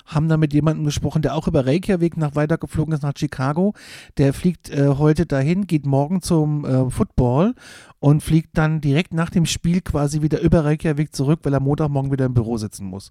haben 0.06 0.28
da 0.28 0.36
mit 0.36 0.52
jemandem 0.52 0.84
gesprochen, 0.84 1.22
der 1.22 1.36
auch 1.36 1.46
über 1.46 1.66
Reykjavik 1.66 2.16
nach 2.16 2.34
weitergeflogen 2.34 2.92
ist 2.94 3.02
nach 3.02 3.12
Chicago. 3.16 3.74
Der 4.18 4.32
fliegt 4.34 4.68
äh, 4.70 4.88
heute 4.98 5.26
dahin, 5.26 5.68
geht 5.68 5.86
morgen 5.86 6.22
zum 6.22 6.64
äh, 6.64 6.90
Football 6.90 7.54
und 7.98 8.22
fliegt 8.22 8.50
dann 8.58 8.80
direkt 8.80 9.14
nach 9.14 9.30
dem 9.30 9.46
Spiel 9.46 9.80
quasi 9.80 10.22
wieder 10.22 10.40
über 10.40 10.64
Reykjavik 10.64 11.14
zurück, 11.14 11.40
weil 11.42 11.54
er 11.54 11.60
Montagmorgen 11.60 12.12
wieder 12.12 12.26
im 12.26 12.34
Büro 12.34 12.56
sitzen 12.58 12.86
muss. 12.86 13.10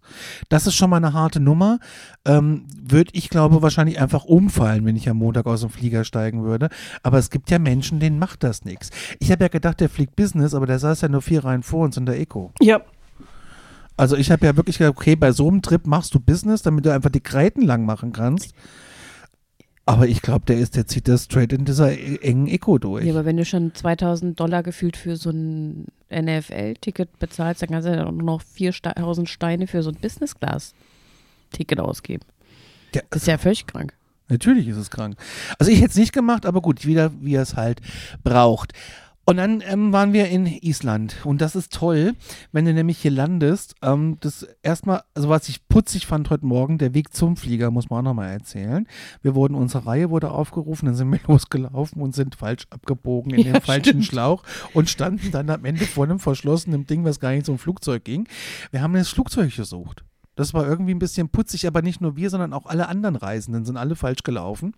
Das 0.49 0.67
ist 0.67 0.75
schon 0.75 0.89
mal 0.89 0.97
eine 0.97 1.13
harte 1.13 1.39
Nummer. 1.39 1.79
Ähm, 2.25 2.65
würde 2.79 3.11
ich 3.13 3.29
glaube 3.29 3.61
wahrscheinlich 3.61 3.99
einfach 3.99 4.25
umfallen, 4.25 4.85
wenn 4.85 4.95
ich 4.95 5.09
am 5.09 5.17
Montag 5.17 5.45
aus 5.47 5.61
dem 5.61 5.69
Flieger 5.69 6.03
steigen 6.03 6.43
würde. 6.43 6.69
Aber 7.03 7.17
es 7.17 7.29
gibt 7.29 7.49
ja 7.49 7.59
Menschen, 7.59 7.99
denen 7.99 8.19
macht 8.19 8.43
das 8.43 8.63
nichts. 8.63 8.91
Ich 9.19 9.31
habe 9.31 9.43
ja 9.43 9.47
gedacht, 9.47 9.79
der 9.79 9.89
fliegt 9.89 10.15
Business, 10.15 10.53
aber 10.53 10.67
der 10.67 10.79
saß 10.79 11.01
ja 11.01 11.07
nur 11.07 11.21
vier 11.21 11.43
Reihen 11.43 11.63
vor 11.63 11.85
uns 11.85 11.97
in 11.97 12.05
der 12.05 12.19
Eco. 12.19 12.51
Ja. 12.61 12.81
Also 13.97 14.17
ich 14.17 14.29
habe 14.29 14.45
ja 14.45 14.55
wirklich 14.57 14.77
gedacht, 14.77 14.97
okay, 14.97 15.15
bei 15.15 15.31
so 15.31 15.47
einem 15.47 15.61
Trip 15.61 15.87
machst 15.87 16.13
du 16.13 16.19
Business, 16.19 16.61
damit 16.61 16.85
du 16.85 16.93
einfach 16.93 17.09
die 17.09 17.21
Kreiten 17.21 17.61
lang 17.61 17.85
machen 17.85 18.11
kannst. 18.11 18.53
Aber 19.87 20.07
ich 20.07 20.21
glaube, 20.23 20.45
der 20.45 20.57
ist, 20.57 20.75
der 20.75 20.87
zieht 20.87 21.07
das 21.07 21.25
straight 21.25 21.53
in 21.53 21.65
dieser 21.65 21.91
e- 21.91 22.17
engen 22.17 22.47
Eco 22.47 22.79
durch. 22.79 23.05
Ja, 23.05 23.13
aber 23.13 23.25
wenn 23.25 23.37
du 23.37 23.45
schon 23.45 23.73
2000 23.75 24.39
Dollar 24.39 24.63
gefühlt 24.63 24.97
für 24.97 25.15
so 25.15 25.29
ein 25.29 25.85
NFL-Ticket 26.11 27.19
bezahlst, 27.19 27.61
dann 27.61 27.69
kannst 27.69 27.87
du 27.87 27.95
ja 27.95 28.05
auch 28.05 28.11
noch 28.11 28.41
4000 28.41 29.29
Steine 29.29 29.67
für 29.67 29.83
so 29.83 29.91
ein 29.91 29.95
Business-Class-Ticket 29.95 31.79
ausgeben. 31.79 32.23
Ja. 32.95 33.01
Das 33.11 33.23
ist 33.23 33.27
ja 33.27 33.37
völlig 33.37 33.67
krank. 33.67 33.93
Natürlich 34.27 34.67
ist 34.67 34.77
es 34.77 34.89
krank. 34.89 35.17
Also 35.59 35.71
ich 35.71 35.79
hätte 35.79 35.91
es 35.91 35.97
nicht 35.97 36.13
gemacht, 36.13 36.47
aber 36.47 36.61
gut, 36.61 36.85
wieder 36.87 37.11
wie 37.21 37.35
er 37.35 37.43
es 37.43 37.55
halt 37.55 37.79
braucht. 38.23 38.73
Und 39.27 39.37
dann 39.37 39.63
ähm, 39.65 39.91
waren 39.91 40.13
wir 40.13 40.27
in 40.27 40.45
Island 40.45 41.15
und 41.23 41.41
das 41.41 41.55
ist 41.55 41.73
toll, 41.73 42.13
wenn 42.51 42.65
du 42.65 42.73
nämlich 42.73 42.99
hier 42.99 43.09
landest. 43.09 43.73
Ähm, 43.81 44.17
das 44.19 44.47
erstmal, 44.61 45.01
also 45.15 45.29
was 45.29 45.49
ich 45.49 45.67
putzig 45.67 46.05
fand 46.05 46.29
heute 46.29 46.45
Morgen, 46.45 46.77
der 46.77 46.93
Weg 46.93 47.11
zum 47.11 47.35
Flieger, 47.35 47.71
muss 47.71 47.89
man 47.89 47.99
auch 47.99 48.09
nochmal 48.11 48.29
erzählen. 48.29 48.87
Wir 49.23 49.33
wurden, 49.33 49.55
unsere 49.55 49.87
Reihe 49.87 50.11
wurde 50.11 50.29
aufgerufen, 50.29 50.85
dann 50.85 50.93
sind 50.93 51.11
wir 51.11 51.19
losgelaufen 51.27 52.03
und 52.03 52.13
sind 52.13 52.35
falsch 52.35 52.67
abgebogen 52.69 53.33
in 53.33 53.47
Ja, 53.47 53.53
den 53.53 53.61
falschen 53.63 53.83
stimmt. 53.83 54.05
Schlauch 54.05 54.43
und 54.73 54.91
standen 54.91 55.31
dann 55.31 55.49
am 55.49 55.65
Ende 55.65 55.85
vor 55.85 56.03
einem 56.05 56.19
verschlossenen 56.19 56.85
Ding, 56.85 57.03
was 57.03 57.19
gar 57.19 57.31
nicht 57.31 57.47
zum 57.47 57.57
Flugzeug 57.57 58.03
ging. 58.03 58.27
Wir 58.69 58.83
haben 58.83 58.93
das 58.93 59.09
Flugzeug 59.09 59.55
gesucht. 59.55 60.03
Das 60.35 60.53
war 60.53 60.67
irgendwie 60.67 60.93
ein 60.93 60.99
bisschen 60.99 61.29
putzig, 61.29 61.65
aber 61.65 61.81
nicht 61.81 61.99
nur 61.99 62.15
wir, 62.15 62.29
sondern 62.29 62.53
auch 62.53 62.67
alle 62.67 62.89
anderen 62.89 63.15
Reisenden 63.15 63.65
sind 63.65 63.77
alle 63.77 63.95
falsch 63.95 64.21
gelaufen. 64.21 64.75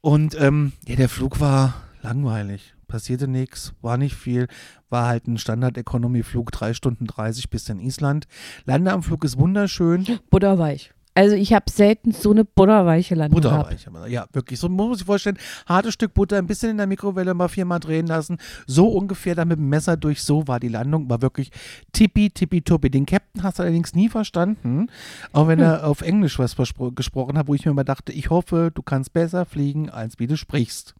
Und 0.00 0.34
ähm, 0.40 0.72
ja, 0.86 0.96
der 0.96 1.10
Flug 1.10 1.40
war 1.40 1.74
langweilig. 2.02 2.73
Passierte 2.86 3.28
nichts, 3.28 3.72
war 3.82 3.96
nicht 3.96 4.14
viel, 4.14 4.48
war 4.90 5.06
halt 5.06 5.26
ein 5.26 5.38
Standard-Economy-Flug, 5.38 6.52
3 6.52 6.74
Stunden 6.74 7.06
30 7.06 7.50
bis 7.50 7.68
in 7.68 7.80
Island. 7.80 8.26
Landeanflug 8.64 9.24
ist 9.24 9.38
wunderschön. 9.38 10.06
Butterweich. 10.30 10.92
Also 11.16 11.36
ich 11.36 11.52
habe 11.52 11.70
selten 11.70 12.10
so 12.10 12.32
eine 12.32 12.44
butterweiche 12.44 13.14
Landung 13.14 13.40
gehabt. 13.40 13.68
Butterweich, 13.68 13.86
aber 13.86 14.08
ja, 14.08 14.26
wirklich. 14.32 14.58
So 14.58 14.68
muss 14.68 14.88
man 14.88 14.96
sich 14.96 15.06
vorstellen, 15.06 15.38
hartes 15.64 15.94
Stück 15.94 16.12
Butter, 16.12 16.38
ein 16.38 16.48
bisschen 16.48 16.70
in 16.70 16.76
der 16.76 16.88
Mikrowelle 16.88 17.34
mal 17.34 17.46
viermal 17.46 17.78
drehen 17.78 18.08
lassen. 18.08 18.38
So 18.66 18.88
ungefähr 18.88 19.36
dann 19.36 19.46
mit 19.46 19.58
dem 19.58 19.68
Messer 19.68 19.96
durch, 19.96 20.24
so 20.24 20.48
war 20.48 20.58
die 20.58 20.66
Landung, 20.66 21.08
war 21.08 21.22
wirklich 21.22 21.52
tippi, 21.92 22.30
tippi, 22.30 22.62
tuppi. 22.62 22.90
Den 22.90 23.06
Captain 23.06 23.44
hast 23.44 23.60
du 23.60 23.62
allerdings 23.62 23.94
nie 23.94 24.08
verstanden, 24.08 24.88
auch 25.32 25.46
wenn 25.46 25.60
er 25.60 25.86
auf 25.86 26.00
Englisch 26.00 26.40
was 26.40 26.56
gesprochen 26.96 27.38
hat, 27.38 27.46
wo 27.46 27.54
ich 27.54 27.64
mir 27.64 27.70
immer 27.70 27.84
dachte, 27.84 28.10
ich 28.10 28.30
hoffe, 28.30 28.72
du 28.74 28.82
kannst 28.82 29.12
besser 29.12 29.44
fliegen, 29.44 29.90
als 29.90 30.18
wie 30.18 30.26
du 30.26 30.36
sprichst. 30.36 30.96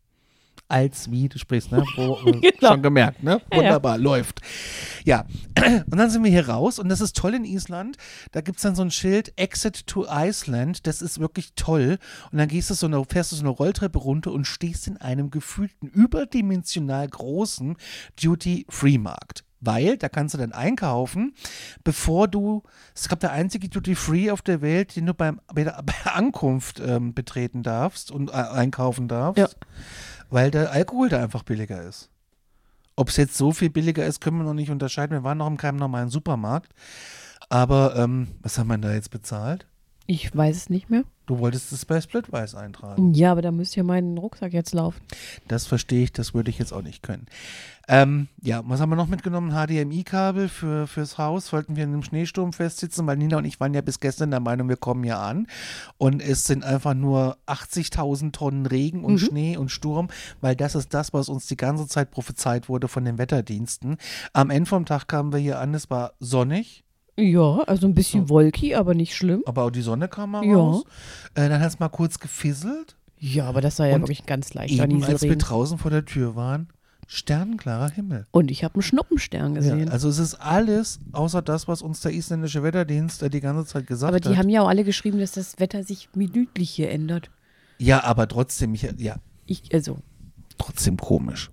Als 0.68 1.10
wie 1.10 1.28
du 1.28 1.38
sprichst, 1.38 1.70
ne? 1.72 1.84
Wo, 1.96 2.14
Genau. 2.24 2.42
Schon 2.60 2.82
gemerkt, 2.82 3.22
ne? 3.22 3.32
Ja, 3.32 3.56
ja. 3.56 3.56
Wunderbar, 3.64 3.98
läuft. 3.98 4.40
Ja, 5.04 5.26
und 5.90 5.96
dann 5.98 6.08
sind 6.10 6.24
wir 6.24 6.30
hier 6.30 6.48
raus 6.48 6.78
und 6.78 6.88
das 6.88 7.00
ist 7.00 7.16
toll 7.16 7.34
in 7.34 7.44
Island. 7.44 7.96
Da 8.32 8.40
gibt 8.40 8.56
es 8.56 8.62
dann 8.62 8.74
so 8.74 8.82
ein 8.82 8.90
Schild 8.90 9.32
Exit 9.36 9.86
to 9.86 10.06
Iceland. 10.08 10.86
Das 10.86 11.02
ist 11.02 11.20
wirklich 11.20 11.52
toll. 11.54 11.98
Und 12.32 12.38
dann 12.38 12.48
gehst 12.48 12.70
du 12.70 12.74
so 12.74 12.86
eine, 12.86 13.04
fährst 13.04 13.32
du 13.32 13.36
so 13.36 13.42
eine 13.42 13.50
Rolltreppe 13.50 13.98
runter 13.98 14.32
und 14.32 14.46
stehst 14.46 14.86
in 14.86 14.96
einem 14.96 15.30
gefühlten, 15.30 15.88
überdimensional 15.88 17.06
großen 17.08 17.76
Duty-Free-Markt. 18.22 19.44
Weil 19.60 19.96
da 19.96 20.10
kannst 20.10 20.34
du 20.34 20.38
dann 20.38 20.52
einkaufen, 20.52 21.34
bevor 21.84 22.28
du, 22.28 22.62
es 22.94 23.08
gab 23.08 23.20
der 23.20 23.32
einzige 23.32 23.70
Duty-Free 23.70 24.30
auf 24.30 24.42
der 24.42 24.60
Welt, 24.60 24.94
den 24.94 25.06
du 25.06 25.14
beim, 25.14 25.40
bei 25.54 25.64
der 25.64 25.82
bei 25.82 25.94
der 26.04 26.16
Ankunft 26.16 26.80
ähm, 26.80 27.14
betreten 27.14 27.62
darfst 27.62 28.10
und 28.10 28.28
äh, 28.28 28.34
einkaufen 28.34 29.08
darfst, 29.08 29.38
Ja. 29.38 29.48
Weil 30.30 30.50
der 30.50 30.70
Alkohol 30.72 31.08
da 31.08 31.22
einfach 31.22 31.42
billiger 31.42 31.82
ist. 31.82 32.10
Ob 32.96 33.08
es 33.08 33.16
jetzt 33.16 33.36
so 33.36 33.52
viel 33.52 33.70
billiger 33.70 34.06
ist, 34.06 34.20
können 34.20 34.38
wir 34.38 34.44
noch 34.44 34.54
nicht 34.54 34.70
unterscheiden. 34.70 35.16
Wir 35.16 35.24
waren 35.24 35.38
noch 35.38 35.48
in 35.48 35.56
keinem 35.56 35.78
normalen 35.78 36.10
Supermarkt. 36.10 36.72
Aber 37.48 37.96
ähm, 37.96 38.28
was 38.40 38.58
haben 38.58 38.68
wir 38.68 38.78
da 38.78 38.92
jetzt 38.92 39.10
bezahlt? 39.10 39.66
Ich 40.06 40.34
weiß 40.36 40.56
es 40.56 40.70
nicht 40.70 40.90
mehr. 40.90 41.04
Du 41.26 41.38
wolltest 41.38 41.72
es 41.72 41.86
bei 41.86 41.98
Splitwise 42.02 42.58
eintragen. 42.58 43.14
Ja, 43.14 43.32
aber 43.32 43.40
da 43.40 43.50
müsste 43.50 43.78
ja 43.78 43.84
mein 43.84 44.18
Rucksack 44.18 44.52
jetzt 44.52 44.74
laufen. 44.74 45.00
Das 45.48 45.64
verstehe 45.66 46.04
ich, 46.04 46.12
das 46.12 46.34
würde 46.34 46.50
ich 46.50 46.58
jetzt 46.58 46.72
auch 46.74 46.82
nicht 46.82 47.02
können. 47.02 47.24
Ähm, 47.88 48.28
ja, 48.42 48.62
was 48.66 48.80
haben 48.80 48.90
wir 48.90 48.96
noch 48.96 49.06
mitgenommen? 49.08 49.52
HDMI-Kabel 49.52 50.50
für, 50.50 50.86
fürs 50.86 51.16
Haus. 51.16 51.50
Wollten 51.54 51.76
wir 51.76 51.84
in 51.84 51.94
einem 51.94 52.02
Schneesturm 52.02 52.52
festsitzen, 52.52 53.06
weil 53.06 53.16
Nina 53.16 53.38
und 53.38 53.46
ich 53.46 53.58
waren 53.58 53.72
ja 53.72 53.80
bis 53.80 54.00
gestern 54.00 54.30
der 54.30 54.40
Meinung, 54.40 54.68
wir 54.68 54.76
kommen 54.76 55.02
hier 55.02 55.18
an. 55.18 55.46
Und 55.96 56.20
es 56.20 56.44
sind 56.44 56.62
einfach 56.62 56.92
nur 56.92 57.38
80.000 57.46 58.32
Tonnen 58.32 58.66
Regen 58.66 59.02
und 59.04 59.14
Mhm. 59.14 59.18
Schnee 59.18 59.56
und 59.56 59.70
Sturm, 59.70 60.08
weil 60.42 60.54
das 60.56 60.74
ist 60.74 60.92
das, 60.92 61.14
was 61.14 61.30
uns 61.30 61.46
die 61.46 61.56
ganze 61.56 61.86
Zeit 61.88 62.10
prophezeit 62.10 62.68
wurde 62.68 62.88
von 62.88 63.06
den 63.06 63.16
Wetterdiensten. 63.16 63.96
Am 64.34 64.50
Ende 64.50 64.68
vom 64.68 64.84
Tag 64.84 65.08
kamen 65.08 65.32
wir 65.32 65.40
hier 65.40 65.58
an, 65.58 65.72
es 65.72 65.88
war 65.88 66.12
sonnig. 66.20 66.83
Ja, 67.16 67.60
also 67.66 67.86
ein 67.86 67.94
bisschen 67.94 68.26
So. 68.26 68.28
wolkig, 68.34 68.76
aber 68.76 68.94
nicht 68.94 69.14
schlimm. 69.14 69.42
Aber 69.46 69.64
auch 69.64 69.70
die 69.70 69.82
Sonne 69.82 70.08
kam 70.08 70.32
mal 70.32 70.44
Ja. 70.44 70.56
raus. 70.56 70.84
Äh, 71.34 71.48
dann 71.48 71.60
hat 71.60 71.68
es 71.68 71.78
mal 71.78 71.88
kurz 71.88 72.18
gefisselt. 72.18 72.96
Ja, 73.18 73.46
aber 73.46 73.60
das 73.60 73.78
war 73.78 73.86
ja 73.86 73.94
Und 73.94 74.02
wirklich 74.02 74.26
ganz 74.26 74.52
leichter 74.54 74.84
Eben 74.84 75.02
als 75.04 75.22
wir 75.22 75.36
draußen 75.36 75.78
vor 75.78 75.90
der 75.90 76.04
Tür 76.04 76.34
waren, 76.36 76.68
sternenklarer 77.06 77.90
Himmel. 77.90 78.26
Und 78.32 78.50
ich 78.50 78.64
habe 78.64 78.74
einen 78.74 78.82
Schnuppenstern 78.82 79.54
gesehen. 79.54 79.86
Ja, 79.86 79.92
also 79.92 80.08
es 80.08 80.18
ist 80.18 80.34
alles 80.34 80.98
außer 81.12 81.40
das, 81.40 81.68
was 81.68 81.82
uns 81.82 82.00
der 82.00 82.12
isländische 82.12 82.62
Wetterdienst 82.62 83.22
äh, 83.22 83.30
die 83.30 83.40
ganze 83.40 83.64
Zeit 83.64 83.86
gesagt 83.86 84.08
aber 84.10 84.20
die 84.20 84.30
hat. 84.30 84.36
haben 84.38 84.48
ja 84.48 84.62
auch 84.62 84.68
alle 84.68 84.84
geschrieben, 84.84 85.18
dass 85.20 85.32
das 85.32 85.58
Wetter 85.60 85.84
sich 85.84 86.08
minütlich 86.14 86.70
hier 86.70 86.90
ändert. 86.90 87.30
ja, 87.78 88.02
aber 88.04 88.26
trotzdem, 88.28 88.74
ich, 88.74 88.82
ja, 88.98 89.16
Ich, 89.46 89.72
also, 89.72 89.98
trotzdem 90.58 90.96
komisch. 90.96 91.50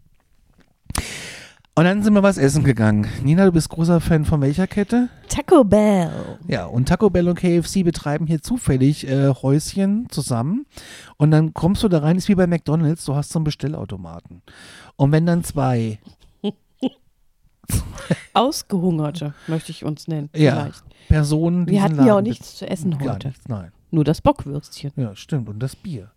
Und 1.81 1.85
dann 1.85 2.03
sind 2.03 2.13
wir 2.13 2.21
was 2.21 2.38
essen 2.38 2.63
gegangen. 2.63 3.07
Nina, 3.23 3.43
du 3.45 3.53
bist 3.53 3.67
großer 3.69 4.00
Fan 4.01 4.23
von 4.23 4.39
welcher 4.39 4.67
Kette? 4.67 5.09
Taco 5.27 5.63
Bell. 5.63 6.38
Ja, 6.47 6.67
und 6.67 6.88
Taco 6.88 7.09
Bell 7.09 7.27
und 7.27 7.39
KFC 7.39 7.83
betreiben 7.83 8.27
hier 8.27 8.39
zufällig 8.39 9.07
äh, 9.07 9.29
Häuschen 9.29 10.07
zusammen. 10.11 10.67
Und 11.17 11.31
dann 11.31 11.55
kommst 11.55 11.81
du 11.81 11.88
da 11.88 11.97
rein, 11.97 12.17
ist 12.17 12.29
wie 12.29 12.35
bei 12.35 12.45
McDonalds, 12.45 13.03
du 13.05 13.15
hast 13.15 13.31
so 13.31 13.39
einen 13.39 13.45
Bestellautomaten. 13.45 14.43
Und 14.95 15.11
wenn 15.11 15.25
dann 15.25 15.43
zwei, 15.43 15.97
Ausgehungerte, 18.35 19.33
möchte 19.47 19.71
ich 19.71 19.83
uns 19.83 20.07
nennen. 20.07 20.29
ja, 20.35 20.51
Vielleicht. 20.51 20.83
Personen 21.07 21.65
Wir 21.65 21.71
diesen 21.71 21.83
hatten 21.83 21.95
ja 21.95 22.01
auch 22.01 22.17
Laden 22.17 22.23
nichts 22.25 22.57
zu 22.57 22.69
essen 22.69 23.00
heute. 23.00 23.29
nichts, 23.29 23.47
nein. 23.47 23.71
Nur 23.89 24.03
das 24.03 24.21
Bockwürstchen. 24.21 24.91
Ja, 24.97 25.15
stimmt. 25.15 25.50
Und 25.50 25.57
das 25.57 25.75
Bier. 25.75 26.11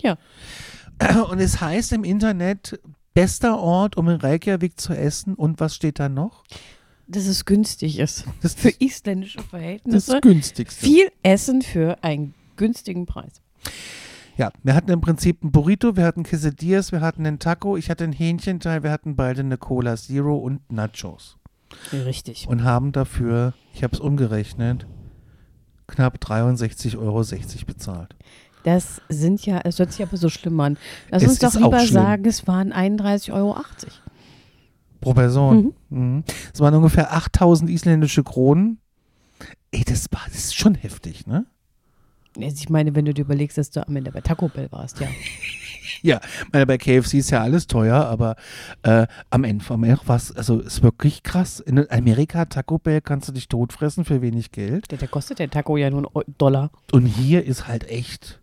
Ja. 0.00 0.18
Und 1.30 1.38
es 1.38 1.60
heißt 1.60 1.92
im 1.92 2.02
Internet, 2.02 2.80
bester 3.14 3.58
Ort, 3.58 3.96
um 3.96 4.08
in 4.08 4.16
Reykjavik 4.16 4.78
zu 4.80 4.92
essen. 4.92 5.34
Und 5.34 5.60
was 5.60 5.74
steht 5.74 5.98
da 5.98 6.08
noch? 6.08 6.44
Dass 7.06 7.26
es 7.26 7.44
günstig 7.44 7.98
ist. 7.98 8.24
Das, 8.42 8.54
Für 8.54 8.70
isländische 8.78 9.38
das 9.38 9.46
Verhältnisse. 9.46 10.20
günstigste. 10.20 10.84
Viel 10.84 11.10
Essen 11.22 11.62
für 11.62 12.02
einen 12.02 12.34
günstigen 12.56 13.06
Preis. 13.06 13.40
Ja, 14.36 14.52
wir 14.62 14.74
hatten 14.74 14.90
im 14.92 15.00
Prinzip 15.00 15.42
ein 15.42 15.50
Burrito, 15.50 15.96
wir 15.96 16.04
hatten 16.04 16.22
Quesadillas, 16.22 16.92
wir 16.92 17.00
hatten 17.00 17.26
einen 17.26 17.40
Taco, 17.40 17.76
ich 17.76 17.90
hatte 17.90 18.04
einen 18.04 18.12
Hähnchenteil, 18.12 18.84
wir 18.84 18.92
hatten 18.92 19.16
beide 19.16 19.40
eine 19.40 19.58
Cola 19.58 19.96
Zero 19.96 20.36
und 20.36 20.70
Nachos. 20.70 21.38
Richtig. 21.92 22.46
Und 22.46 22.62
haben 22.62 22.92
dafür, 22.92 23.52
ich 23.74 23.82
habe 23.82 23.94
es 23.94 24.00
umgerechnet, 24.00 24.86
knapp 25.88 26.18
63,60 26.18 26.98
Euro 26.98 27.24
bezahlt. 27.66 28.14
Das 28.64 29.00
sind 29.08 29.44
ja, 29.46 29.60
es 29.64 29.78
hört 29.78 29.92
sich 29.92 30.04
aber 30.06 30.16
so 30.16 30.28
schlimm 30.28 30.58
an. 30.60 30.76
Lass 31.10 31.22
Es 31.22 31.28
uns 31.30 31.38
doch 31.38 31.54
lieber 31.54 31.86
sagen, 31.86 32.24
es 32.26 32.46
waren 32.46 32.72
31,80 32.72 33.32
Euro. 33.32 33.56
Pro 35.00 35.14
Person. 35.14 35.74
Mhm. 35.90 36.24
Es 36.52 36.60
waren 36.60 36.74
ungefähr 36.74 37.12
8000 37.14 37.70
isländische 37.70 38.24
Kronen. 38.24 38.78
Ey, 39.70 39.84
das 39.84 40.06
war 40.10 40.22
das 40.26 40.36
ist 40.36 40.56
schon 40.56 40.74
heftig, 40.74 41.26
ne? 41.26 41.46
Jetzt, 42.36 42.60
Ich 42.60 42.68
meine, 42.68 42.94
wenn 42.94 43.04
du 43.04 43.14
dir 43.14 43.22
überlegst, 43.22 43.58
dass 43.58 43.70
du 43.70 43.86
am 43.86 43.96
Ende 43.96 44.12
bei 44.12 44.20
Taco 44.20 44.48
Bell 44.48 44.68
warst, 44.70 45.00
ja. 45.00 45.08
Ja, 46.02 46.20
meine, 46.52 46.66
bei 46.66 46.78
KFC 46.78 47.14
ist 47.14 47.30
ja 47.30 47.42
alles 47.42 47.66
teuer, 47.66 48.04
aber 48.04 48.36
äh, 48.82 49.06
am 49.30 49.42
Ende 49.42 49.64
am 49.68 49.82
Ende 49.82 50.00
war 50.06 50.16
es, 50.16 50.30
also 50.36 50.60
ist 50.60 50.82
wirklich 50.82 51.22
krass. 51.22 51.60
In 51.60 51.90
Amerika, 51.90 52.44
Taco 52.44 52.78
Bell, 52.78 53.00
kannst 53.00 53.28
du 53.28 53.32
dich 53.32 53.48
totfressen 53.48 54.04
für 54.04 54.22
wenig 54.22 54.52
Geld. 54.52 54.90
Der, 54.90 54.98
der 54.98 55.08
kostet 55.08 55.38
der 55.40 55.50
Taco 55.50 55.76
ja 55.76 55.90
nur 55.90 56.08
einen 56.14 56.34
Dollar. 56.38 56.70
Und 56.92 57.06
hier 57.06 57.44
ist 57.44 57.66
halt 57.66 57.88
echt. 57.88 58.40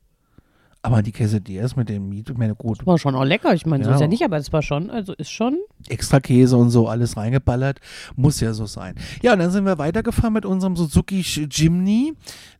Aber 0.85 1.01
die 1.01 1.11
Quesadillas 1.11 1.75
mit 1.75 1.89
dem 1.89 2.09
Miet, 2.09 2.37
meine 2.37 2.53
gut, 2.55 2.85
War 2.85 2.97
schon 2.99 3.15
auch 3.15 3.23
lecker. 3.23 3.53
Ich 3.55 3.65
meine, 3.65 3.83
so 3.83 3.89
Ja. 3.89 3.95
ist 3.95 4.01
ja 4.01 4.07
nicht, 4.07 4.23
aber 4.23 4.37
es 4.37 4.53
war 4.53 4.61
schon, 4.61 4.89
also 4.91 5.13
ist 5.13 5.31
schon. 5.31 5.57
extra 5.89 6.19
Käse 6.19 6.57
und 6.57 6.69
so 6.69 6.87
alles 6.87 7.17
reingeballert. 7.17 7.79
Muss 8.15 8.39
ja 8.39 8.53
so 8.53 8.65
sein. 8.67 8.95
Ja, 9.23 9.33
und 9.33 9.39
dann 9.39 9.49
sind 9.51 9.65
wir 9.65 9.77
weitergefahren 9.79 10.33
mit 10.33 10.45
unserem 10.45 10.75
Suzuki 10.75 11.21
Jimny, 11.21 12.13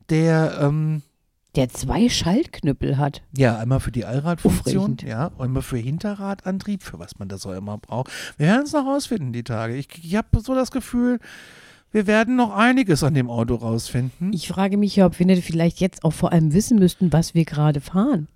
der, 0.10 0.58
ähm, 0.62 1.03
Der 1.55 1.70
zwei 1.70 2.10
Schaltknüppel 2.10 2.98
hat. 2.98 3.22
ja, 3.38 3.58
einmal 3.58 3.79
für 3.79 3.91
die 3.91 4.05
Allradfunktion, 4.05 4.98
ja, 5.05 5.27
und 5.38 5.46
einmal 5.46 5.62
für 5.63 5.77
Hinterradantrieb, 5.77 6.82
für 6.84 6.98
was 7.00 7.17
man 7.20 7.27
das 7.29 7.46
auch 7.46 7.53
immer 7.53 7.77
braucht. 7.77 8.12
Wir 8.38 8.48
werden 8.48 8.63
es 8.63 8.74
noch 8.74 8.86
rausfinden, 8.86 9.34
die 9.34 9.44
Tage. 9.44 9.75
Ich, 9.75 9.88
ich 10.03 10.15
habe 10.15 10.27
so 10.41 10.55
das 10.55 10.72
Gefühl, 10.72 11.20
wir 11.96 12.08
werden 12.08 12.36
noch 12.36 12.54
einiges 12.54 13.04
an 13.04 13.14
dem 13.14 13.30
Auto 13.30 13.56
rausfinden. 13.56 14.34
Ich 14.34 14.50
frage 14.50 14.75
mich 14.75 14.98
ja, 14.98 15.06
ob 15.06 15.18
wir 15.18 15.25
nicht 15.25 15.46
vielleicht 15.46 15.80
jetzt 15.80 16.04
auch 16.04 16.12
vor 16.12 16.34
allem 16.34 16.52
wissen 16.52 16.78
müssten, 16.78 17.14
was 17.14 17.34
wir 17.34 17.46
gerade 17.46 17.80
fahren. 17.80 18.28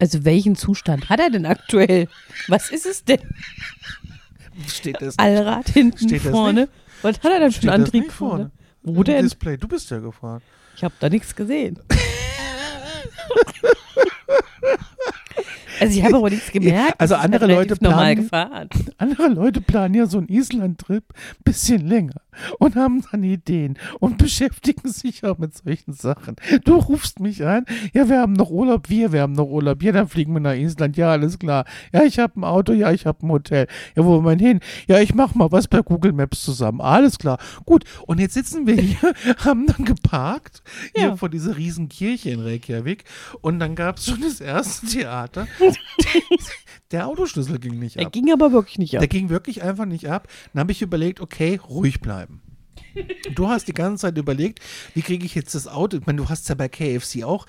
Also 0.00 0.24
welchen 0.24 0.56
Zustand 0.56 1.08
hat 1.08 1.20
er 1.20 1.30
denn 1.30 1.46
aktuell? 1.46 2.08
Was 2.48 2.70
ist 2.70 2.86
es 2.86 3.04
denn? 3.04 3.20
Steht 4.66 5.00
das, 5.00 5.16
Allrad 5.16 5.68
hinten 5.68 6.08
Steht 6.08 6.24
das 6.24 6.32
vorne? 6.32 6.68
Was 7.02 7.18
hat 7.20 7.30
er 7.30 7.38
denn 7.38 7.52
für 7.52 7.72
einen 7.72 7.84
Antrieb 7.84 8.02
nicht 8.02 8.12
vorne? 8.12 8.50
Wo 8.82 9.04
denn? 9.04 9.22
Display. 9.22 9.56
Du 9.56 9.68
bist 9.68 9.88
ja 9.92 10.00
gefahren. 10.00 10.42
Ich 10.74 10.82
habe 10.82 10.94
da 10.98 11.08
nichts 11.08 11.36
gesehen. 11.36 11.78
Also 15.80 15.96
ich 15.96 16.04
habe 16.04 16.16
aber 16.16 16.28
nichts 16.28 16.50
gemerkt. 16.50 17.00
Also 17.00 17.14
andere 17.14 17.46
Leute 17.46 17.76
planen-. 17.76 18.28
Andere 18.98 19.28
Leute 19.28 19.60
planen 19.60 19.94
ja 19.94 20.06
so 20.06 20.18
einen 20.18 20.26
Island-Trip 20.26 21.04
bisschen 21.44 21.86
länger 21.86 22.20
und 22.58 22.76
haben 22.76 23.02
dann 23.10 23.22
Ideen 23.22 23.78
und 24.00 24.18
beschäftigen 24.18 24.88
sich 24.88 25.24
auch 25.24 25.38
mit 25.38 25.56
solchen 25.56 25.92
Sachen. 25.92 26.36
Du 26.64 26.76
rufst 26.76 27.20
mich 27.20 27.44
an, 27.44 27.64
ja, 27.92 28.08
wir 28.08 28.20
haben 28.20 28.32
noch 28.32 28.50
Urlaub, 28.50 28.88
wir, 28.88 29.12
wir 29.12 29.22
haben 29.22 29.32
noch 29.32 29.46
Urlaub, 29.48 29.82
ja, 29.82 29.92
dann 29.92 30.08
fliegen 30.08 30.32
wir 30.34 30.40
nach 30.40 30.54
Island, 30.54 30.96
ja, 30.96 31.10
alles 31.12 31.38
klar. 31.38 31.64
Ja, 31.92 32.02
ich 32.02 32.18
habe 32.18 32.40
ein 32.40 32.44
Auto, 32.44 32.72
ja, 32.72 32.92
ich 32.92 33.06
habe 33.06 33.26
ein 33.26 33.30
Hotel. 33.30 33.66
Ja, 33.96 34.04
wo 34.04 34.22
wollen 34.22 34.38
wir 34.38 34.46
hin? 34.46 34.60
Ja, 34.86 34.98
ich 35.00 35.14
mach 35.14 35.34
mal 35.34 35.50
was 35.52 35.68
bei 35.68 35.80
Google 35.82 36.12
Maps 36.12 36.42
zusammen, 36.42 36.80
alles 36.80 37.18
klar. 37.18 37.38
Gut, 37.66 37.84
und 38.06 38.18
jetzt 38.20 38.34
sitzen 38.34 38.66
wir 38.66 38.74
hier, 38.76 39.12
haben 39.44 39.66
dann 39.66 39.84
geparkt, 39.84 40.62
hier 40.94 41.04
Ja. 41.08 41.16
vor 41.16 41.28
dieser 41.28 41.56
riesen 41.56 41.88
Kirche 41.88 42.30
in 42.30 42.40
Reykjavik 42.40 43.04
und 43.40 43.58
dann 43.58 43.74
gab 43.74 43.96
es 43.98 44.06
schon 44.06 44.20
das 44.20 44.40
erste 44.40 44.86
Theater. 44.86 45.46
Der 46.90 47.06
Autoschlüssel 47.06 47.58
ging 47.58 47.78
nicht 47.78 47.96
Er 47.96 48.06
ab. 48.06 48.12
ging 48.12 48.32
aber 48.32 48.52
wirklich 48.52 48.78
nicht 48.78 48.94
Der 48.94 49.02
ab. 49.02 49.10
ging 49.10 49.28
wirklich 49.28 49.62
einfach 49.62 49.84
nicht 49.84 50.08
ab. 50.08 50.26
Dann 50.52 50.60
habe 50.60 50.72
ich 50.72 50.80
überlegt, 50.80 51.20
okay, 51.20 51.60
ruhig 51.68 52.00
bleiben. 52.00 52.27
Du 53.34 53.48
hast 53.48 53.68
die 53.68 53.72
ganze 53.74 54.02
Zeit 54.02 54.18
überlegt, 54.18 54.60
wie 54.94 55.02
kriege 55.02 55.24
ich 55.24 55.34
jetzt 55.34 55.54
das 55.54 55.66
Auto? 55.68 55.96
Ich 55.98 56.06
meine, 56.06 56.18
du 56.18 56.28
hast 56.28 56.48
ja 56.48 56.54
bei 56.54 56.68
KFC 56.68 57.24
auch 57.24 57.46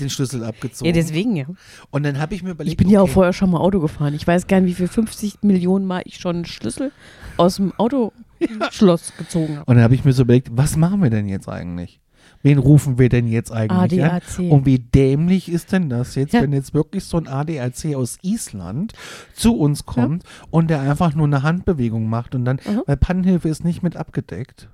den 0.00 0.10
Schlüssel 0.10 0.44
abgezogen. 0.44 0.86
Ja, 0.86 0.92
deswegen 0.92 1.36
ja. 1.36 1.46
Und 1.90 2.02
dann 2.04 2.18
habe 2.18 2.34
ich 2.34 2.42
mir 2.42 2.50
überlegt, 2.50 2.72
Ich 2.72 2.76
bin 2.76 2.88
ja 2.88 3.00
auch 3.00 3.08
vorher 3.08 3.32
schon 3.32 3.50
mal 3.50 3.58
Auto 3.60 3.80
gefahren. 3.80 4.14
Ich 4.14 4.26
weiß 4.26 4.46
gar 4.46 4.60
nicht, 4.60 4.70
wie 4.72 4.74
viel 4.74 4.88
50 4.88 5.42
Millionen 5.42 5.86
Mal 5.86 6.02
ich 6.04 6.16
schon 6.18 6.36
einen 6.36 6.44
Schlüssel 6.44 6.92
aus 7.36 7.56
dem 7.56 7.72
Autoschloss 7.78 9.12
gezogen 9.16 9.56
habe. 9.58 9.64
Und 9.70 9.76
dann 9.76 9.84
habe 9.84 9.94
ich 9.94 10.04
mir 10.04 10.12
so 10.12 10.22
überlegt, 10.22 10.48
was 10.52 10.76
machen 10.76 11.02
wir 11.02 11.10
denn 11.10 11.28
jetzt 11.28 11.48
eigentlich? 11.48 12.00
Wen 12.44 12.58
rufen 12.58 12.98
wir 12.98 13.08
denn 13.08 13.28
jetzt 13.28 13.52
eigentlich 13.52 14.02
ADAC. 14.02 14.38
an? 14.40 14.50
Und 14.50 14.66
wie 14.66 14.80
dämlich 14.80 15.48
ist 15.48 15.70
denn 15.70 15.88
das 15.88 16.16
jetzt, 16.16 16.34
Ja. 16.34 16.42
wenn 16.42 16.52
jetzt 16.52 16.74
wirklich 16.74 17.04
so 17.04 17.16
ein 17.16 17.28
ADAC 17.28 17.94
aus 17.94 18.18
Island 18.22 18.94
zu 19.32 19.56
uns 19.56 19.86
kommt 19.86 20.24
und 20.50 20.68
der 20.68 20.80
einfach 20.80 21.14
nur 21.14 21.26
eine 21.26 21.42
Handbewegung 21.44 22.08
macht 22.08 22.34
und 22.34 22.44
dann, 22.44 22.58
Mhm. 22.66 22.82
weil 22.86 22.96
Pannenhilfe 22.96 23.48
ist 23.48 23.64
nicht 23.64 23.82
mit 23.84 23.96
abgedeckt. 23.96 24.68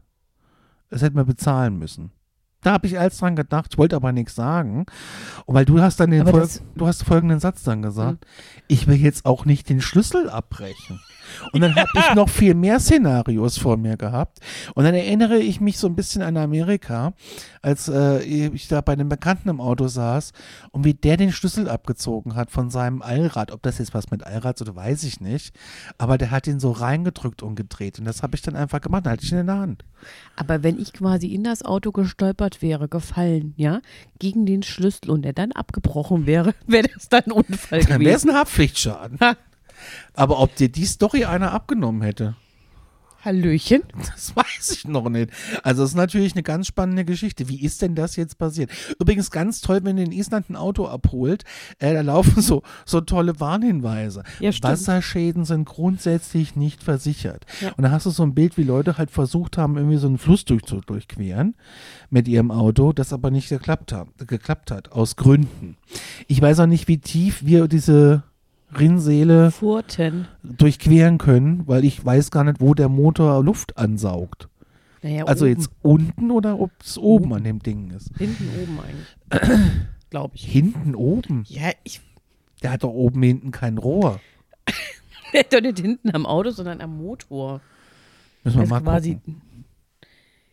Das 0.90 1.03
hätten 1.03 1.16
wir 1.16 1.24
bezahlen 1.24 1.79
müssen. 1.79 2.12
Da 2.62 2.73
habe 2.73 2.87
ich 2.88 2.99
als 2.99 3.18
dran 3.18 3.37
gedacht, 3.37 3.68
ich 3.73 3.79
wollte 3.79 3.94
aber 3.94 4.11
nichts 4.12 4.35
sagen. 4.35 4.87
Und 5.47 5.55
weil 5.55 5.64
du 5.64 5.81
hast 5.81 6.01
dann 6.01 6.11
den 6.11 6.27
Fol 6.27 6.49
du 6.75 6.87
hast 6.87 7.05
folgenden 7.05 7.38
Satz 7.38 7.62
dann 7.62 7.83
gesagt, 7.83 8.27
ich 8.66 8.88
will 8.88 8.97
jetzt 8.97 9.27
auch 9.27 9.44
nicht 9.44 9.68
den 9.68 9.81
Schlüssel 9.81 10.29
abbrechen. 10.29 11.01
Und 11.53 11.61
dann 11.61 11.75
habe 11.77 11.90
ich 11.94 12.14
noch 12.14 12.29
viel 12.29 12.55
mehr 12.55 12.81
Szenarios 12.81 13.59
vor 13.59 13.77
mir 13.77 13.97
gehabt. 13.97 14.40
Und 14.75 14.85
dann 14.85 14.94
erinnere 14.94 15.38
ich 15.38 15.61
mich 15.61 15.79
so 15.79 15.87
ein 15.87 15.94
bisschen 15.94 16.23
an 16.23 16.37
Amerika, 16.37 17.12
als 17.62 17.88
äh, 17.88 18.23
ich 18.23 18.66
da 18.68 18.81
bei 18.81 18.94
einem 18.94 19.09
Bekannten 19.09 19.49
im 19.49 19.61
Auto 19.61 19.88
saß 19.88 20.33
und 20.71 20.85
wie 20.85 20.94
der 20.94 21.16
den 21.16 21.33
Schlüssel 21.33 21.68
abgezogen 21.68 22.35
hat 22.35 22.51
von 22.51 22.71
seinem 22.71 23.03
Allrad. 23.03 23.53
Ob 23.53 23.62
das 23.62 23.79
jetzt 23.79 23.94
was 23.94 24.11
mit 24.11 24.25
Allrad 24.25 24.61
oder 24.61 24.75
weiß 24.75 25.05
ich 25.05 25.21
nicht. 25.21 25.55
Aber 25.97 26.18
der 26.18 26.31
hat 26.31 26.47
ihn 26.47 26.61
so 26.61 26.73
reingedrückt 26.73 27.42
und 27.42 27.55
gedreht. 27.57 27.99
Und 27.99 28.05
das 28.05 28.23
habe 28.23 28.35
ich 28.35 28.42
dann 28.42 28.57
einfach 28.57 28.81
gemacht. 28.81 29.07
Da 29.07 29.11
hatte 29.11 29.25
ich 29.25 29.33
ihn 29.33 29.38
in 29.38 29.47
der 29.47 29.59
Hand. 29.59 29.85
Aber 30.37 30.62
wenn 30.62 30.79
ich 30.79 30.92
quasi 30.92 31.27
in 31.29 31.44
das 31.44 31.64
Auto 31.64 31.92
gestolpert 31.92 32.48
wäre, 32.63 32.89
gefallen, 32.89 33.55
ja, 33.57 33.81
gegen 34.19 34.47
den 34.47 34.63
Schlüssel 34.63 35.11
und 35.11 35.25
er 35.27 35.33
dann 35.33 35.53
abgebrochen 35.53 36.27
wäre, 36.27 36.55
wäre 36.67 36.89
das 36.89 37.09
dann 37.09 37.25
ein 37.27 37.33
Unfall 37.33 37.81
Dann 37.85 38.01
wäre 38.01 38.17
es 38.17 38.23
gewesen. 38.23 38.31
ein 38.31 38.37
Haftpflichtschaden. 38.37 39.19
Ha. 39.21 39.37
Aber 40.15 40.41
ob 40.41 40.55
dir 40.57 40.69
die 40.69 40.87
Story 40.87 41.25
einer 41.25 41.53
abgenommen 41.53 42.03
hätte, 42.03 42.35
Hallöchen. 43.25 43.83
das 43.97 44.35
weiß 44.37 44.71
ich 44.73 44.87
noch 44.87 45.09
nicht. 45.09 45.31
Also 45.63 45.83
es 45.83 45.91
ist 45.91 45.97
natürlich 45.97 46.35
eine 46.35 46.43
ganz 46.43 46.67
spannende 46.67 47.05
Geschichte. 47.05 47.49
Wie 47.49 47.63
ist 47.63 47.83
denn 47.83 47.95
das 47.95 48.17
jetzt 48.17 48.39
passiert? 48.39 48.71
Übrigens 49.01 49.31
ganz 49.31 49.61
toll, 49.61 49.81
wenn 49.83 49.99
ihr 49.99 50.05
in 50.05 50.13
Island 50.13 50.51
ein 50.51 50.57
Auto 50.57 50.87
abholt, 50.87 51.45
äh, 51.79 51.95
da 51.95 52.01
laufen 52.03 52.41
so, 52.43 52.63
so 52.85 53.01
tolle 53.01 53.41
Warnhinweise. 53.41 54.23
Ja. 54.41 54.51
Wasserschäden 54.63 55.45
sind 55.45 55.65
grundsätzlich 55.65 56.57
nicht 56.57 56.83
versichert. 56.83 57.45
Ja. 57.61 57.73
Und 57.77 57.83
da 57.83 57.91
hast 57.91 58.07
du 58.07 58.11
so 58.11 58.23
ein 58.23 58.35
Bild, 58.35 58.57
wie 58.57 58.63
Leute 58.63 58.99
halt 58.99 59.11
versucht 59.11 59.59
haben, 59.59 59.77
irgendwie 59.77 59.99
so 59.99 60.07
einen 60.07 60.19
Fluss 60.19 60.45
durch, 60.45 60.63
durchqueren 60.63 61.55
mit 62.11 62.29
ihrem 62.29 62.51
Auto, 62.51 62.93
das 62.93 63.13
aber 63.13 63.31
nicht 63.31 63.49
geklappt, 63.49 63.93
haben, 63.93 64.13
geklappt 64.27 64.71
hat, 64.71 64.93
aus 64.93 65.17
Gründen. 65.17 65.77
Ich 66.27 66.41
weiß 66.41 66.61
auch 66.61 66.67
nicht, 66.67 66.89
wie 66.89 66.99
tief 66.99 67.45
wir 67.45 67.69
diese 67.69 68.23
Rinnseele 68.77 69.51
Furten. 69.51 70.29
durchqueren 70.43 71.19
können, 71.19 71.67
weil 71.67 71.85
ich 71.85 72.05
weiß 72.05 72.31
gar 72.31 72.45
nicht, 72.45 72.61
wo 72.61 72.75
der 72.75 72.89
Motor 72.89 73.43
Luft 73.43 73.77
ansaugt. 73.79 74.49
Naja, 75.03 75.25
Also 75.25 75.45
oben. 75.45 75.55
jetzt 75.55 75.71
unten 75.83 76.31
oder 76.31 76.59
ob 76.61 76.71
es 76.83 76.99
oben 76.99 77.33
an 77.35 77.45
dem 77.45 77.61
Ding 77.61 77.91
ist. 77.93 78.11
Hinten 78.19 78.49
oben 78.61 78.79
eigentlich. 78.81 79.61
Glaube 80.11 80.35
ich. 80.37 80.45
Hinten 80.45 80.95
oben. 80.95 81.45
Ja, 81.49 81.71
ich. 81.85 82.01
Der 82.63 82.73
hat 82.73 82.83
doch 82.83 82.91
oben 82.91 83.23
hinten 83.23 83.51
kein 83.53 83.79
Rohr. 83.79 84.21
Der 85.33 85.45
doch 85.45 85.61
nicht 85.61 85.79
hinten 85.79 86.15
am 86.15 86.27
Auto, 86.27 86.51
sondern 86.51 86.81
am 86.81 86.97
Motor. 86.97 87.61
Müssen 88.45 88.57
wir 88.57 88.61
Also 88.63 88.75
mal 88.75 88.81
quasi, 88.83 89.15
gucken. 89.15 89.43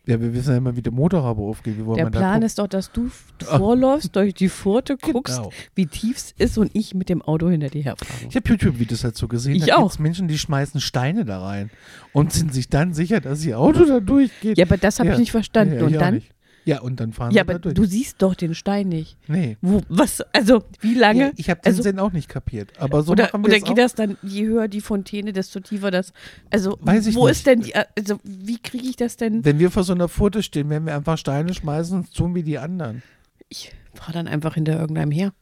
Ja, 0.08 0.20
wir 0.20 0.32
wissen 0.32 0.50
ja 0.52 0.58
immer, 0.58 0.76
wie 0.76 0.82
der 0.82 0.92
Motorhaube 0.92 1.42
aufgeht. 1.42 1.74
Der 1.96 2.06
Plan 2.10 2.40
ist 2.42 2.60
doch, 2.60 2.68
dass 2.68 2.92
du 2.92 3.06
f- 3.06 3.24
vorläufst, 3.40 4.14
durch 4.14 4.34
die 4.34 4.48
Furte 4.48 4.96
guckst, 4.96 5.36
Genau. 5.36 5.50
wie 5.74 5.86
tief 5.86 6.16
es 6.16 6.32
ist 6.38 6.58
und 6.58 6.70
ich 6.74 6.94
mit 6.94 7.08
dem 7.08 7.22
Auto 7.22 7.48
hinter 7.50 7.68
dir 7.70 7.82
herfahre. 7.82 8.10
Ich 8.28 8.36
habe 8.36 8.48
YouTube-Videos 8.48 9.00
dazu 9.00 9.26
gesehen. 9.26 9.56
Ich 9.56 9.66
da 9.66 9.76
auch. 9.78 9.98
Menschen, 9.98 10.28
die 10.28 10.38
schmeißen 10.38 10.80
Steine 10.80 11.24
da 11.24 11.42
rein 11.44 11.70
und 12.12 12.32
sind 12.32 12.54
sich 12.54 12.68
dann 12.68 12.94
sicher, 12.94 13.20
dass 13.20 13.44
ihr 13.44 13.58
Auto 13.58 13.84
da 13.84 13.98
durchgeht. 13.98 14.56
Ja, 14.58 14.64
aber 14.66 14.76
das 14.76 14.98
habe 15.00 15.08
Ja. 15.08 15.14
ich 15.14 15.18
nicht 15.20 15.32
verstanden. 15.32 15.74
Ja, 15.80 15.84
und 15.86 15.92
dann? 15.94 16.14
nicht. 16.14 16.30
Ja, 16.66 16.80
und 16.80 16.98
dann 16.98 17.12
fahren 17.12 17.30
Ja, 17.32 17.42
sie 17.42 17.46
da 17.46 17.52
aber 17.54 17.58
durch. 17.60 17.74
du 17.74 17.84
siehst 17.84 18.20
doch 18.20 18.34
den 18.34 18.54
Stein 18.54 18.88
nicht. 18.88 19.16
nee. 19.28 19.56
Wo, 19.62 19.82
was, 19.88 20.20
also, 20.32 20.64
wie 20.80 20.94
lange? 20.94 21.26
Ja, 21.26 21.32
ich 21.36 21.48
habe 21.48 21.60
den 21.60 21.68
also, 21.68 21.82
Sinn 21.82 21.98
auch 22.00 22.12
nicht 22.12 22.28
kapiert. 22.28 22.72
Aber 22.78 23.02
so 23.04 23.12
oder 23.12 23.32
oder 23.34 23.48
geht 23.60 23.68
auch. 23.70 23.74
das 23.74 23.94
dann, 23.94 24.16
je 24.22 24.46
höher 24.46 24.66
die 24.66 24.80
Fontäne, 24.80 25.32
desto 25.32 25.60
tiefer 25.60 25.92
das. 25.92 26.12
Also, 26.50 26.76
Weiß 26.80 27.06
ich 27.06 27.14
wo 27.14 27.28
nicht. 27.28 27.36
ist 27.36 27.46
denn 27.46 27.60
die, 27.60 27.74
also, 27.74 28.18
wie 28.24 28.58
kriege 28.58 28.86
ich 28.88 28.96
das 28.96 29.16
denn? 29.16 29.44
Wenn 29.44 29.60
wir 29.60 29.70
vor 29.70 29.84
so 29.84 29.92
einer 29.92 30.08
Furte 30.08 30.42
stehen, 30.42 30.68
werden 30.68 30.86
wir 30.86 30.96
einfach 30.96 31.16
Steine 31.18 31.54
schmeißen 31.54 31.98
und 31.98 32.12
tun 32.12 32.34
wie 32.34 32.42
die 32.42 32.58
anderen. 32.58 33.02
Ich 33.48 33.72
fahre 33.94 34.12
dann 34.12 34.26
einfach 34.26 34.54
hinter 34.54 34.78
irgendeinem 34.78 35.12
her. 35.12 35.32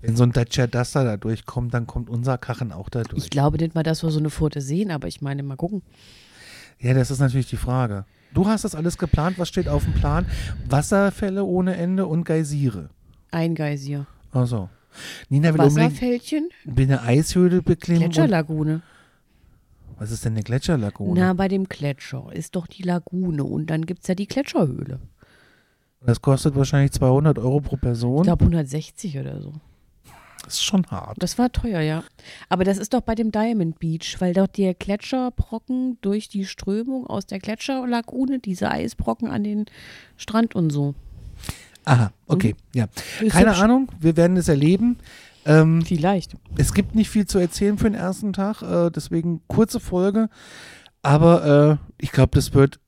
Wenn 0.00 0.16
so 0.16 0.22
ein 0.22 0.32
Dacia 0.32 0.66
Duster 0.66 1.04
da 1.04 1.16
durchkommt, 1.16 1.72
dann 1.72 1.86
kommt 1.86 2.10
unser 2.10 2.36
Kachen 2.36 2.72
auch 2.72 2.88
da 2.90 3.02
durch. 3.02 3.22
Ich 3.24 3.30
glaube 3.30 3.56
nicht 3.58 3.74
mal, 3.74 3.82
dass 3.82 4.02
wir 4.02 4.10
so 4.10 4.18
eine 4.18 4.30
Furte 4.30 4.60
sehen, 4.60 4.90
aber 4.90 5.08
ich 5.08 5.20
meine, 5.22 5.42
mal 5.42 5.56
gucken. 5.56 5.82
Ja, 6.78 6.92
das 6.92 7.10
ist 7.10 7.20
natürlich 7.20 7.48
die 7.48 7.56
Frage. 7.56 8.04
Du 8.34 8.46
hast 8.46 8.64
das 8.64 8.74
alles 8.74 8.98
geplant. 8.98 9.38
Was 9.38 9.48
steht 9.48 9.68
auf 9.68 9.84
dem 9.84 9.94
Plan? 9.94 10.26
Wasserfälle 10.68 11.44
ohne 11.44 11.76
Ende 11.76 12.06
und 12.06 12.24
Geysire. 12.24 12.90
Ein 13.30 13.54
Geysir. 13.54 14.06
Also. 14.32 14.68
Nina 15.28 15.52
will 15.54 15.60
unbedingt 15.60 15.92
Wasserfältchen, 15.92 16.48
eine 16.76 17.02
Eishöhle 17.02 17.62
beklimmen. 17.62 18.00
Gletscherlagune. 18.02 18.82
was 19.98 20.10
ist 20.10 20.24
denn 20.24 20.34
eine 20.34 20.42
Gletscherlagune? 20.42 21.20
Na, 21.20 21.32
bei 21.32 21.48
dem 21.48 21.68
Gletscher 21.68 22.28
ist 22.32 22.54
doch 22.54 22.66
die 22.66 22.82
Lagune 22.82 23.42
und 23.44 23.70
dann 23.70 23.86
gibt 23.86 24.02
es 24.02 24.08
ja 24.08 24.14
die 24.14 24.26
Gletscherhöhle. 24.26 25.00
Das 26.06 26.20
kostet 26.20 26.54
wahrscheinlich 26.54 26.92
200 26.92 27.38
Euro 27.38 27.60
pro 27.60 27.76
Ich 27.76 27.80
Person. 27.80 28.22
glaube 28.24 28.44
160 28.44 29.18
oder 29.18 29.40
so. 29.40 29.54
Das 30.44 30.54
ist 30.54 30.64
schon 30.64 30.86
hart. 30.86 31.16
Das 31.20 31.38
war 31.38 31.50
teuer, 31.50 31.80
ja. 31.80 32.04
Aber 32.48 32.64
das 32.64 32.78
ist 32.78 32.94
doch 32.94 33.00
bei 33.00 33.14
dem 33.14 33.32
Diamond 33.32 33.78
Beach, 33.78 34.16
weil 34.20 34.32
dort 34.32 34.56
der 34.58 34.74
Gletscherbrocken 34.74 35.98
durch 36.00 36.28
die 36.28 36.44
Strömung 36.44 37.06
aus 37.06 37.26
der 37.26 37.38
Gletscherlagune, 37.38 38.38
diese 38.38 38.70
Eisbrocken 38.70 39.28
an 39.28 39.44
den 39.44 39.66
Strand 40.16 40.54
und 40.54 40.70
so. 40.70 40.94
Aha, 41.84 42.12
okay, 42.26 42.54
ja. 42.74 42.86
Ist 43.20 43.32
Keine. 43.32 43.56
Ahnung, 43.56 43.88
wir 44.00 44.16
werden 44.16 44.36
es 44.36 44.48
erleben. 44.48 44.98
Ähm, 45.46 45.82
Vielleicht. 45.82 46.34
es 46.56 46.72
gibt 46.72 46.94
nicht 46.94 47.10
viel 47.10 47.26
zu 47.26 47.38
erzählen 47.38 47.76
für 47.76 47.84
den 47.84 47.94
ersten 47.94 48.32
Tag, 48.32 48.62
äh, 48.62 48.90
deswegen 48.90 49.42
kurze 49.46 49.78
Folge. 49.78 50.30
Aber 51.02 51.78
äh, 51.78 52.02
ich 52.02 52.12
glaube, 52.12 52.30
das 52.32 52.54
wird 52.54 52.80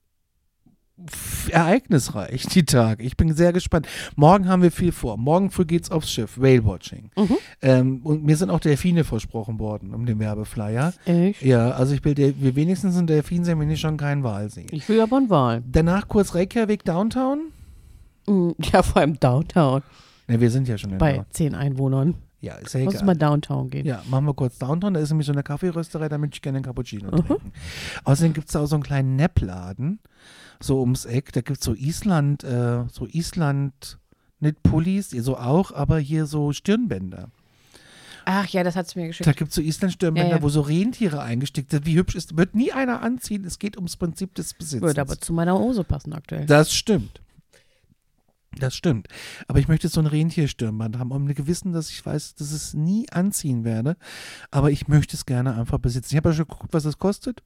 ereignisreich, 1.51 2.47
die 2.47 2.65
Tage. 2.65 3.03
Ich 3.03 3.17
bin 3.17 3.33
sehr 3.35 3.53
gespannt. 3.53 3.87
Morgen 4.17 4.49
haben 4.49 4.63
wir 4.63 4.71
viel 4.73 4.93
vor. 4.93 5.17
Morgen 5.17 5.51
früh 5.51 5.65
geht's 5.65 5.91
aufs 5.91 6.11
Schiff, 6.11 6.39
Whale-Watching. 6.39 7.11
Mhm. 7.17 7.37
Ähm, 7.63 8.01
und 8.05 8.25
mir 8.25 8.37
sind 8.37 8.51
auch 8.51 8.61
Delfine 8.61 9.05
versprochen 9.05 9.59
worden 9.59 9.95
um 9.95 10.07
den 10.07 10.19
Werbeflyer. 10.19 10.93
Echt? 11.05 11.43
Ja, 11.43 11.71
also 11.73 11.95
ich 11.95 12.05
will, 12.05 12.15
der, 12.15 12.41
wir 12.41 12.55
wenigstens 12.57 12.97
einen 12.97 13.07
Delfin 13.07 13.45
sehen, 13.45 13.59
wenn 13.61 13.71
ich 13.71 13.81
schon 13.81 13.97
keinen 13.97 14.23
Wal 14.23 14.51
sehe. 14.51 14.67
Ich 14.71 14.89
will 14.89 15.01
aber 15.01 15.17
einen 15.17 15.31
Wal. 15.31 15.63
Danach 15.71 16.09
kurz 16.09 16.35
Reykjavik 16.35 16.85
Downtown. 16.85 17.53
Mm, 18.27 18.51
Ja, 18.73 18.83
vor 18.83 19.01
allem 19.03 19.19
Downtown. 19.21 19.83
Ne, 20.29 20.41
wir 20.41 20.51
sind 20.51 20.69
ja 20.69 20.77
schon 20.79 20.91
in 20.93 20.99
Bei 20.99 21.13
Downtown. 21.13 21.27
zehn 21.33 21.55
Einwohnern. 21.55 22.15
Ja, 22.41 22.55
ist 22.57 22.75
ja 22.75 22.85
Muss 22.85 22.95
egal. 22.95 23.07
mal 23.07 23.15
Downtown 23.17 23.71
gehen. 23.71 23.87
Ja, 23.87 24.03
machen 24.09 24.27
wir 24.27 24.35
kurz 24.35 24.59
Downtown. 24.59 24.95
Da 24.95 25.01
ist 25.01 25.09
nämlich 25.11 25.27
so 25.27 25.33
eine 25.33 25.43
Kaffeerösterei, 25.43 26.09
da 26.09 26.19
möchte 26.19 26.37
ich 26.37 26.43
gerne 26.43 26.59
einen 26.59 26.65
Cappuccino 26.65 27.11
Mhm. 27.11 27.27
trinken. 27.27 27.53
Außerdem 28.05 28.33
gibt 28.35 28.49
es 28.49 28.53
da 28.53 28.61
auch 28.61 28.67
so 28.67 28.77
einen 28.77 28.83
kleinen 28.83 29.17
Nappladen, 29.17 30.01
so 30.61 30.81
ums 30.81 31.07
Eck. 31.07 31.33
Da 31.33 31.41
gibt 31.41 31.59
es 31.61 31.65
so 31.65 31.75
Island, 31.75 32.45
äh, 32.45 32.85
so 32.93 33.07
Island, 33.07 33.99
nicht 34.39 34.63
Pullis, 34.63 35.11
so 35.11 35.39
auch, 35.39 35.73
aber 35.73 35.99
hier 35.99 36.27
so 36.27 36.53
Stirnbänder. 36.53 37.31
Ach 38.29 38.47
ja, 38.49 38.65
das 38.65 38.75
hat 38.77 38.87
es 38.87 38.97
mir 38.97 39.07
geschickt. 39.07 39.27
Da 39.27 39.33
gibt 39.33 39.51
es 39.51 39.55
so 39.55 39.63
Island-Stirnbänder, 39.63 40.31
Ja, 40.31 40.37
ja. 40.39 40.43
wo 40.43 40.49
so 40.49 40.61
Rentiere 40.61 41.23
eingestickt 41.23 41.71
sind. 41.71 41.87
Wie 41.87 41.95
hübsch 41.97 42.17
ist, 42.17 42.37
wird 42.37 42.57
nie 42.57 42.73
einer 42.73 43.01
anziehen. 43.01 43.45
Es 43.45 43.59
geht 43.61 43.77
ums 43.77 43.97
Prinzip 43.97 44.35
des 44.35 44.53
Besitzes. 44.53 44.83
Würde 44.83 45.01
aber 45.01 45.17
zu 45.21 45.33
meiner 45.33 45.57
Hose 45.57 45.85
passen 45.85 46.13
aktuell. 46.13 46.45
Das 46.45 46.75
stimmt. 46.75 47.21
Das 48.59 48.75
stimmt. 48.75 49.09
Aber 49.49 49.59
ich 49.59 49.69
möchte 49.69 49.89
so 49.89 50.01
ein 50.01 50.07
Rentierstirnband 50.07 50.99
haben, 50.99 51.13
um 51.13 51.27
ein 51.27 51.35
Gewissen, 51.35 51.73
dass 51.73 51.91
ich 51.91 52.05
weiß, 52.05 52.35
dass 52.37 52.49
ich 52.49 52.57
es 52.57 52.75
nie 52.75 53.09
anziehen 53.11 53.65
werde. 53.65 53.97
Aber 54.51 54.71
ich 54.71 54.89
möchte 54.89 55.17
es 55.17 55.27
gerne 55.27 55.55
einfach 55.57 55.79
besitzen. 55.79 56.15
Ich 56.15 56.17
habe 56.17 56.31
ja 56.31 56.35
schon 56.35 56.49
geguckt, 56.49 56.73
was 56.73 56.85
es 56.85 56.99
kostet. 56.99 57.43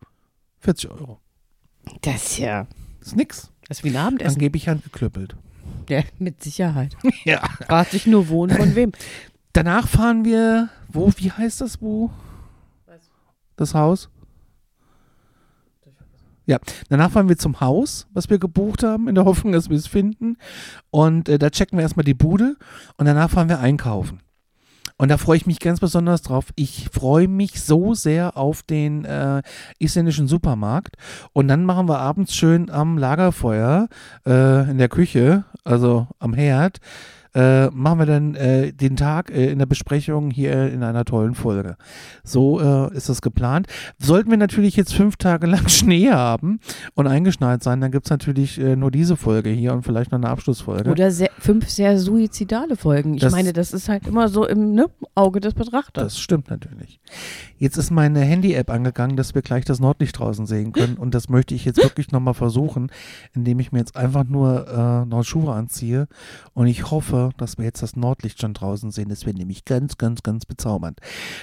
40 0.61 0.91
Euro. 0.91 1.21
Das 2.03 2.15
ist 2.17 2.39
ja. 2.39 2.67
Das 2.99 3.09
ist 3.09 3.17
nix. 3.17 3.51
Das 3.69 3.79
ist 3.79 3.85
wie 3.85 3.91
ein 3.91 3.97
Abendessen. 3.97 4.35
Angeblich 4.35 4.69
handgeklöppelt. 4.69 5.37
Ja, 5.89 6.03
mit 6.19 6.43
Sicherheit. 6.43 6.97
Ja. 7.25 7.43
Fragt 7.67 7.91
sich 7.93 8.07
nur, 8.07 8.29
wo 8.29 8.43
und 8.43 8.53
von 8.53 8.75
wem. 8.75 8.93
Danach 9.53 9.89
fahren 9.89 10.25
wir, 10.25 10.69
wo, 10.89 11.13
wie 11.17 11.31
heißt 11.31 11.61
das, 11.61 11.83
wo? 11.83 12.11
Das 13.57 13.75
Haus? 13.75 14.09
Ja, 16.51 16.59
danach 16.89 17.13
fahren 17.13 17.29
wir 17.29 17.39
zum 17.39 17.61
Haus, 17.61 18.09
was 18.13 18.29
wir 18.29 18.41
gebucht 18.41 18.83
haben, 18.83 19.07
in 19.07 19.15
der 19.15 19.25
Hoffnung, 19.25 19.53
dass 19.53 19.71
wir 19.71 19.77
es 19.77 19.87
finden. 19.87 20.37
Und 20.91 21.29
äh, 21.29 21.39
da 21.39 21.49
checken 21.49 21.79
wir 21.79 21.83
erstmal 21.83 22.03
die 22.03 22.13
Bude 22.13 22.57
und 22.97 23.07
danach 23.07 23.31
fahren 23.31 23.49
wir 23.49 23.61
einkaufen. 23.61 24.19
Und 24.97 25.11
da 25.11 25.17
freue 25.17 25.37
ich 25.37 25.47
mich 25.47 25.61
ganz 25.61 25.79
besonders 25.79 26.23
drauf. 26.23 26.47
Ich 26.57 26.89
freue 26.93 27.29
mich 27.29 27.63
so 27.63 27.95
sehr 27.95 28.37
auf 28.37 28.65
den 28.65 29.05
äh, 29.05 29.43
isländischen 29.79 30.27
Supermarkt. 30.27 30.97
Und 31.33 31.47
dann 31.47 31.65
machen 31.65 31.89
wir 31.89 32.01
abends 32.01 32.35
schön 32.35 32.69
am 32.69 32.99
Lagerfeuer 32.99 33.87
äh, 34.27 34.69
in 34.69 34.79
der 34.79 34.89
Küche, 34.89 35.45
also 35.63 36.09
am 36.19 36.35
Herd, 36.35 36.81
äh, 37.35 37.67
machen 37.71 37.99
wir 38.01 38.07
dann 38.07 38.35
äh, 38.35 38.73
den 38.73 38.97
Tag 38.97 39.31
äh, 39.31 39.51
in 39.51 39.59
der 39.59 39.67
Besprechung 39.67 40.31
hier 40.31 40.73
in 40.73 40.83
einer 40.83 41.05
tollen 41.05 41.35
Folge. 41.35 41.77
So 42.25 42.61
äh, 42.61 42.95
ist 42.97 43.09
das 43.09 43.23
geplant. 43.23 43.67
Sollten 43.99 44.31
wir 44.31 44.37
natürlich 44.37 44.77
jetzt 44.77 44.95
fünf 44.95 45.17
Tage 45.17 45.47
lang 45.47 45.69
Schnee 45.69 46.11
haben 46.11 46.59
und 46.95 47.07
eingeschneit 47.07 47.63
sein, 47.63 47.81
dann 47.81 47.91
gibt 47.93 48.07
es 48.07 48.11
natürlich 48.11 48.59
äh, 48.61 48.75
nur 48.77 48.91
diese 48.91 49.17
Folge 49.17 49.51
hier 49.51 49.73
und 49.73 49.83
vielleicht 49.83 50.11
noch 50.13 50.19
eine 50.19 50.29
Abschlussfolge. 50.29 50.91
Oder 50.91 51.11
sehr, 51.11 51.31
fünf 51.39 51.69
sehr 51.69 51.99
suizidale 51.99 52.77
Folgen. 52.77 53.15
Ich 53.15 53.21
Das- 53.21 53.33
meine, 53.33 53.53
das 53.53 53.73
ist 53.73 53.89
halt 53.89 54.07
immer 54.07 54.29
so 54.29 54.47
im 54.47 54.75
ne, 54.75 54.87
Auge 55.15 55.41
des 55.41 55.55
Betrachters. 55.55 56.05
Das 56.05 56.19
stimmt 56.21 56.51
natürlich. 56.51 57.01
Jetzt 57.59 57.77
ist 57.77 57.91
meine 57.91 58.21
Handy-App 58.21 58.71
angegangen, 58.71 59.17
dass 59.17 59.35
wir 59.35 59.43
gleich 59.43 59.65
das 59.65 59.81
Nordlicht 59.81 60.19
draußen 60.19 60.47
sehen 60.47 60.73
können. 60.73 60.97
Und 60.97 61.15
das 61.15 61.29
möchte 61.29 61.55
ich 61.55 61.65
jetzt 61.65 61.83
wirklich 61.83 62.11
nochmal 62.11 62.35
versuchen, 62.35 62.91
indem 63.35 63.61
ich 63.61 63.71
mir 63.71 63.79
jetzt 63.79 63.97
einfach 63.97 64.25
nur 64.25 64.67
äh, 64.69 65.07
noch 65.07 65.23
Schuhe 65.23 65.53
anziehe. 65.53 66.09
Und 66.55 66.67
ich 66.67 66.91
hoffe, 66.91 67.20
dass 67.37 67.59
wir 67.59 67.65
jetzt 67.67 67.83
das 67.83 67.95
Nordlicht 67.97 68.41
schon 68.41 68.55
draußen 68.55 68.91
sehen. 68.91 69.09
Das 69.11 69.27
wäre 69.27 69.37
nämlich 69.37 69.65
ganz, 69.65 69.99
ganz, 69.99 70.23
ganz 70.23 70.47
bezaubernd. 70.47 70.99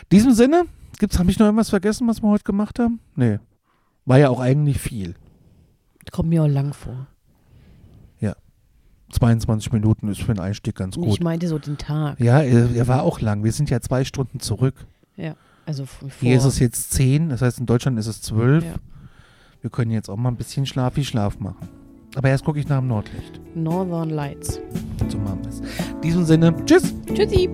In 0.09 0.17
diesem 0.17 0.33
Sinne, 0.33 0.65
gibt's, 0.99 1.19
habe 1.19 1.29
ich 1.31 1.37
noch 1.39 1.45
irgendwas 1.45 1.69
vergessen, 1.69 2.07
was 2.07 2.21
wir 2.21 2.29
heute 2.29 2.43
gemacht 2.43 2.79
haben? 2.79 2.99
Nee. 3.15 3.39
War 4.05 4.17
ja 4.19 4.29
auch 4.29 4.39
eigentlich 4.39 4.79
viel. 4.79 5.15
Kommt 6.11 6.29
mir 6.29 6.43
auch 6.43 6.47
lang 6.47 6.73
vor. 6.73 7.07
22 9.09 9.71
Minuten 9.71 10.09
ist 10.09 10.21
für 10.21 10.31
einen 10.31 10.41
Einstieg 10.41 10.75
ganz 10.75 10.97
Ich 10.97 11.01
gut. 11.01 11.23
meinte 11.23 11.47
so 11.47 11.57
den 11.57 11.77
Tag. 11.77 12.19
Ja, 12.19 12.41
er, 12.41 12.75
er 12.75 12.87
war 12.89 13.03
auch 13.03 13.21
lang. 13.21 13.41
Wir 13.41 13.53
sind 13.53 13.69
ja 13.69 13.79
zwei 13.79 14.03
Stunden 14.03 14.41
zurück. 14.41 14.75
Also 15.65 15.83
f- 15.83 15.99
vor. 15.99 16.09
Hier 16.19 16.35
ist 16.37 16.43
es 16.45 16.59
jetzt 16.59 16.91
10, 16.91 17.29
das 17.29 17.41
heißt 17.41 17.59
in 17.59 17.65
Deutschland 17.65 17.97
ist 17.99 18.07
es 18.07 18.21
12. 18.21 18.65
Ja. 18.65 18.75
Wir 19.61 19.69
können 19.69 19.91
jetzt 19.91 20.09
auch 20.09 20.15
mal 20.17 20.27
ein 20.29 20.35
bisschen 20.37 20.65
Schlafi 20.65 21.03
Schlaf 21.05 21.39
machen. 21.39 21.69
Aber 22.15 22.29
erst 22.29 22.43
gucke 22.45 22.59
ich 22.59 22.67
nach 22.67 22.79
dem 22.79 22.87
Nordlicht. 22.87 23.39
Northern 23.55 24.09
Lights. 24.09 24.59
Diesem 26.07 26.25
Sinne, 26.25 26.53
tschüss. 26.65 26.93
Tschüssi. 27.13 27.49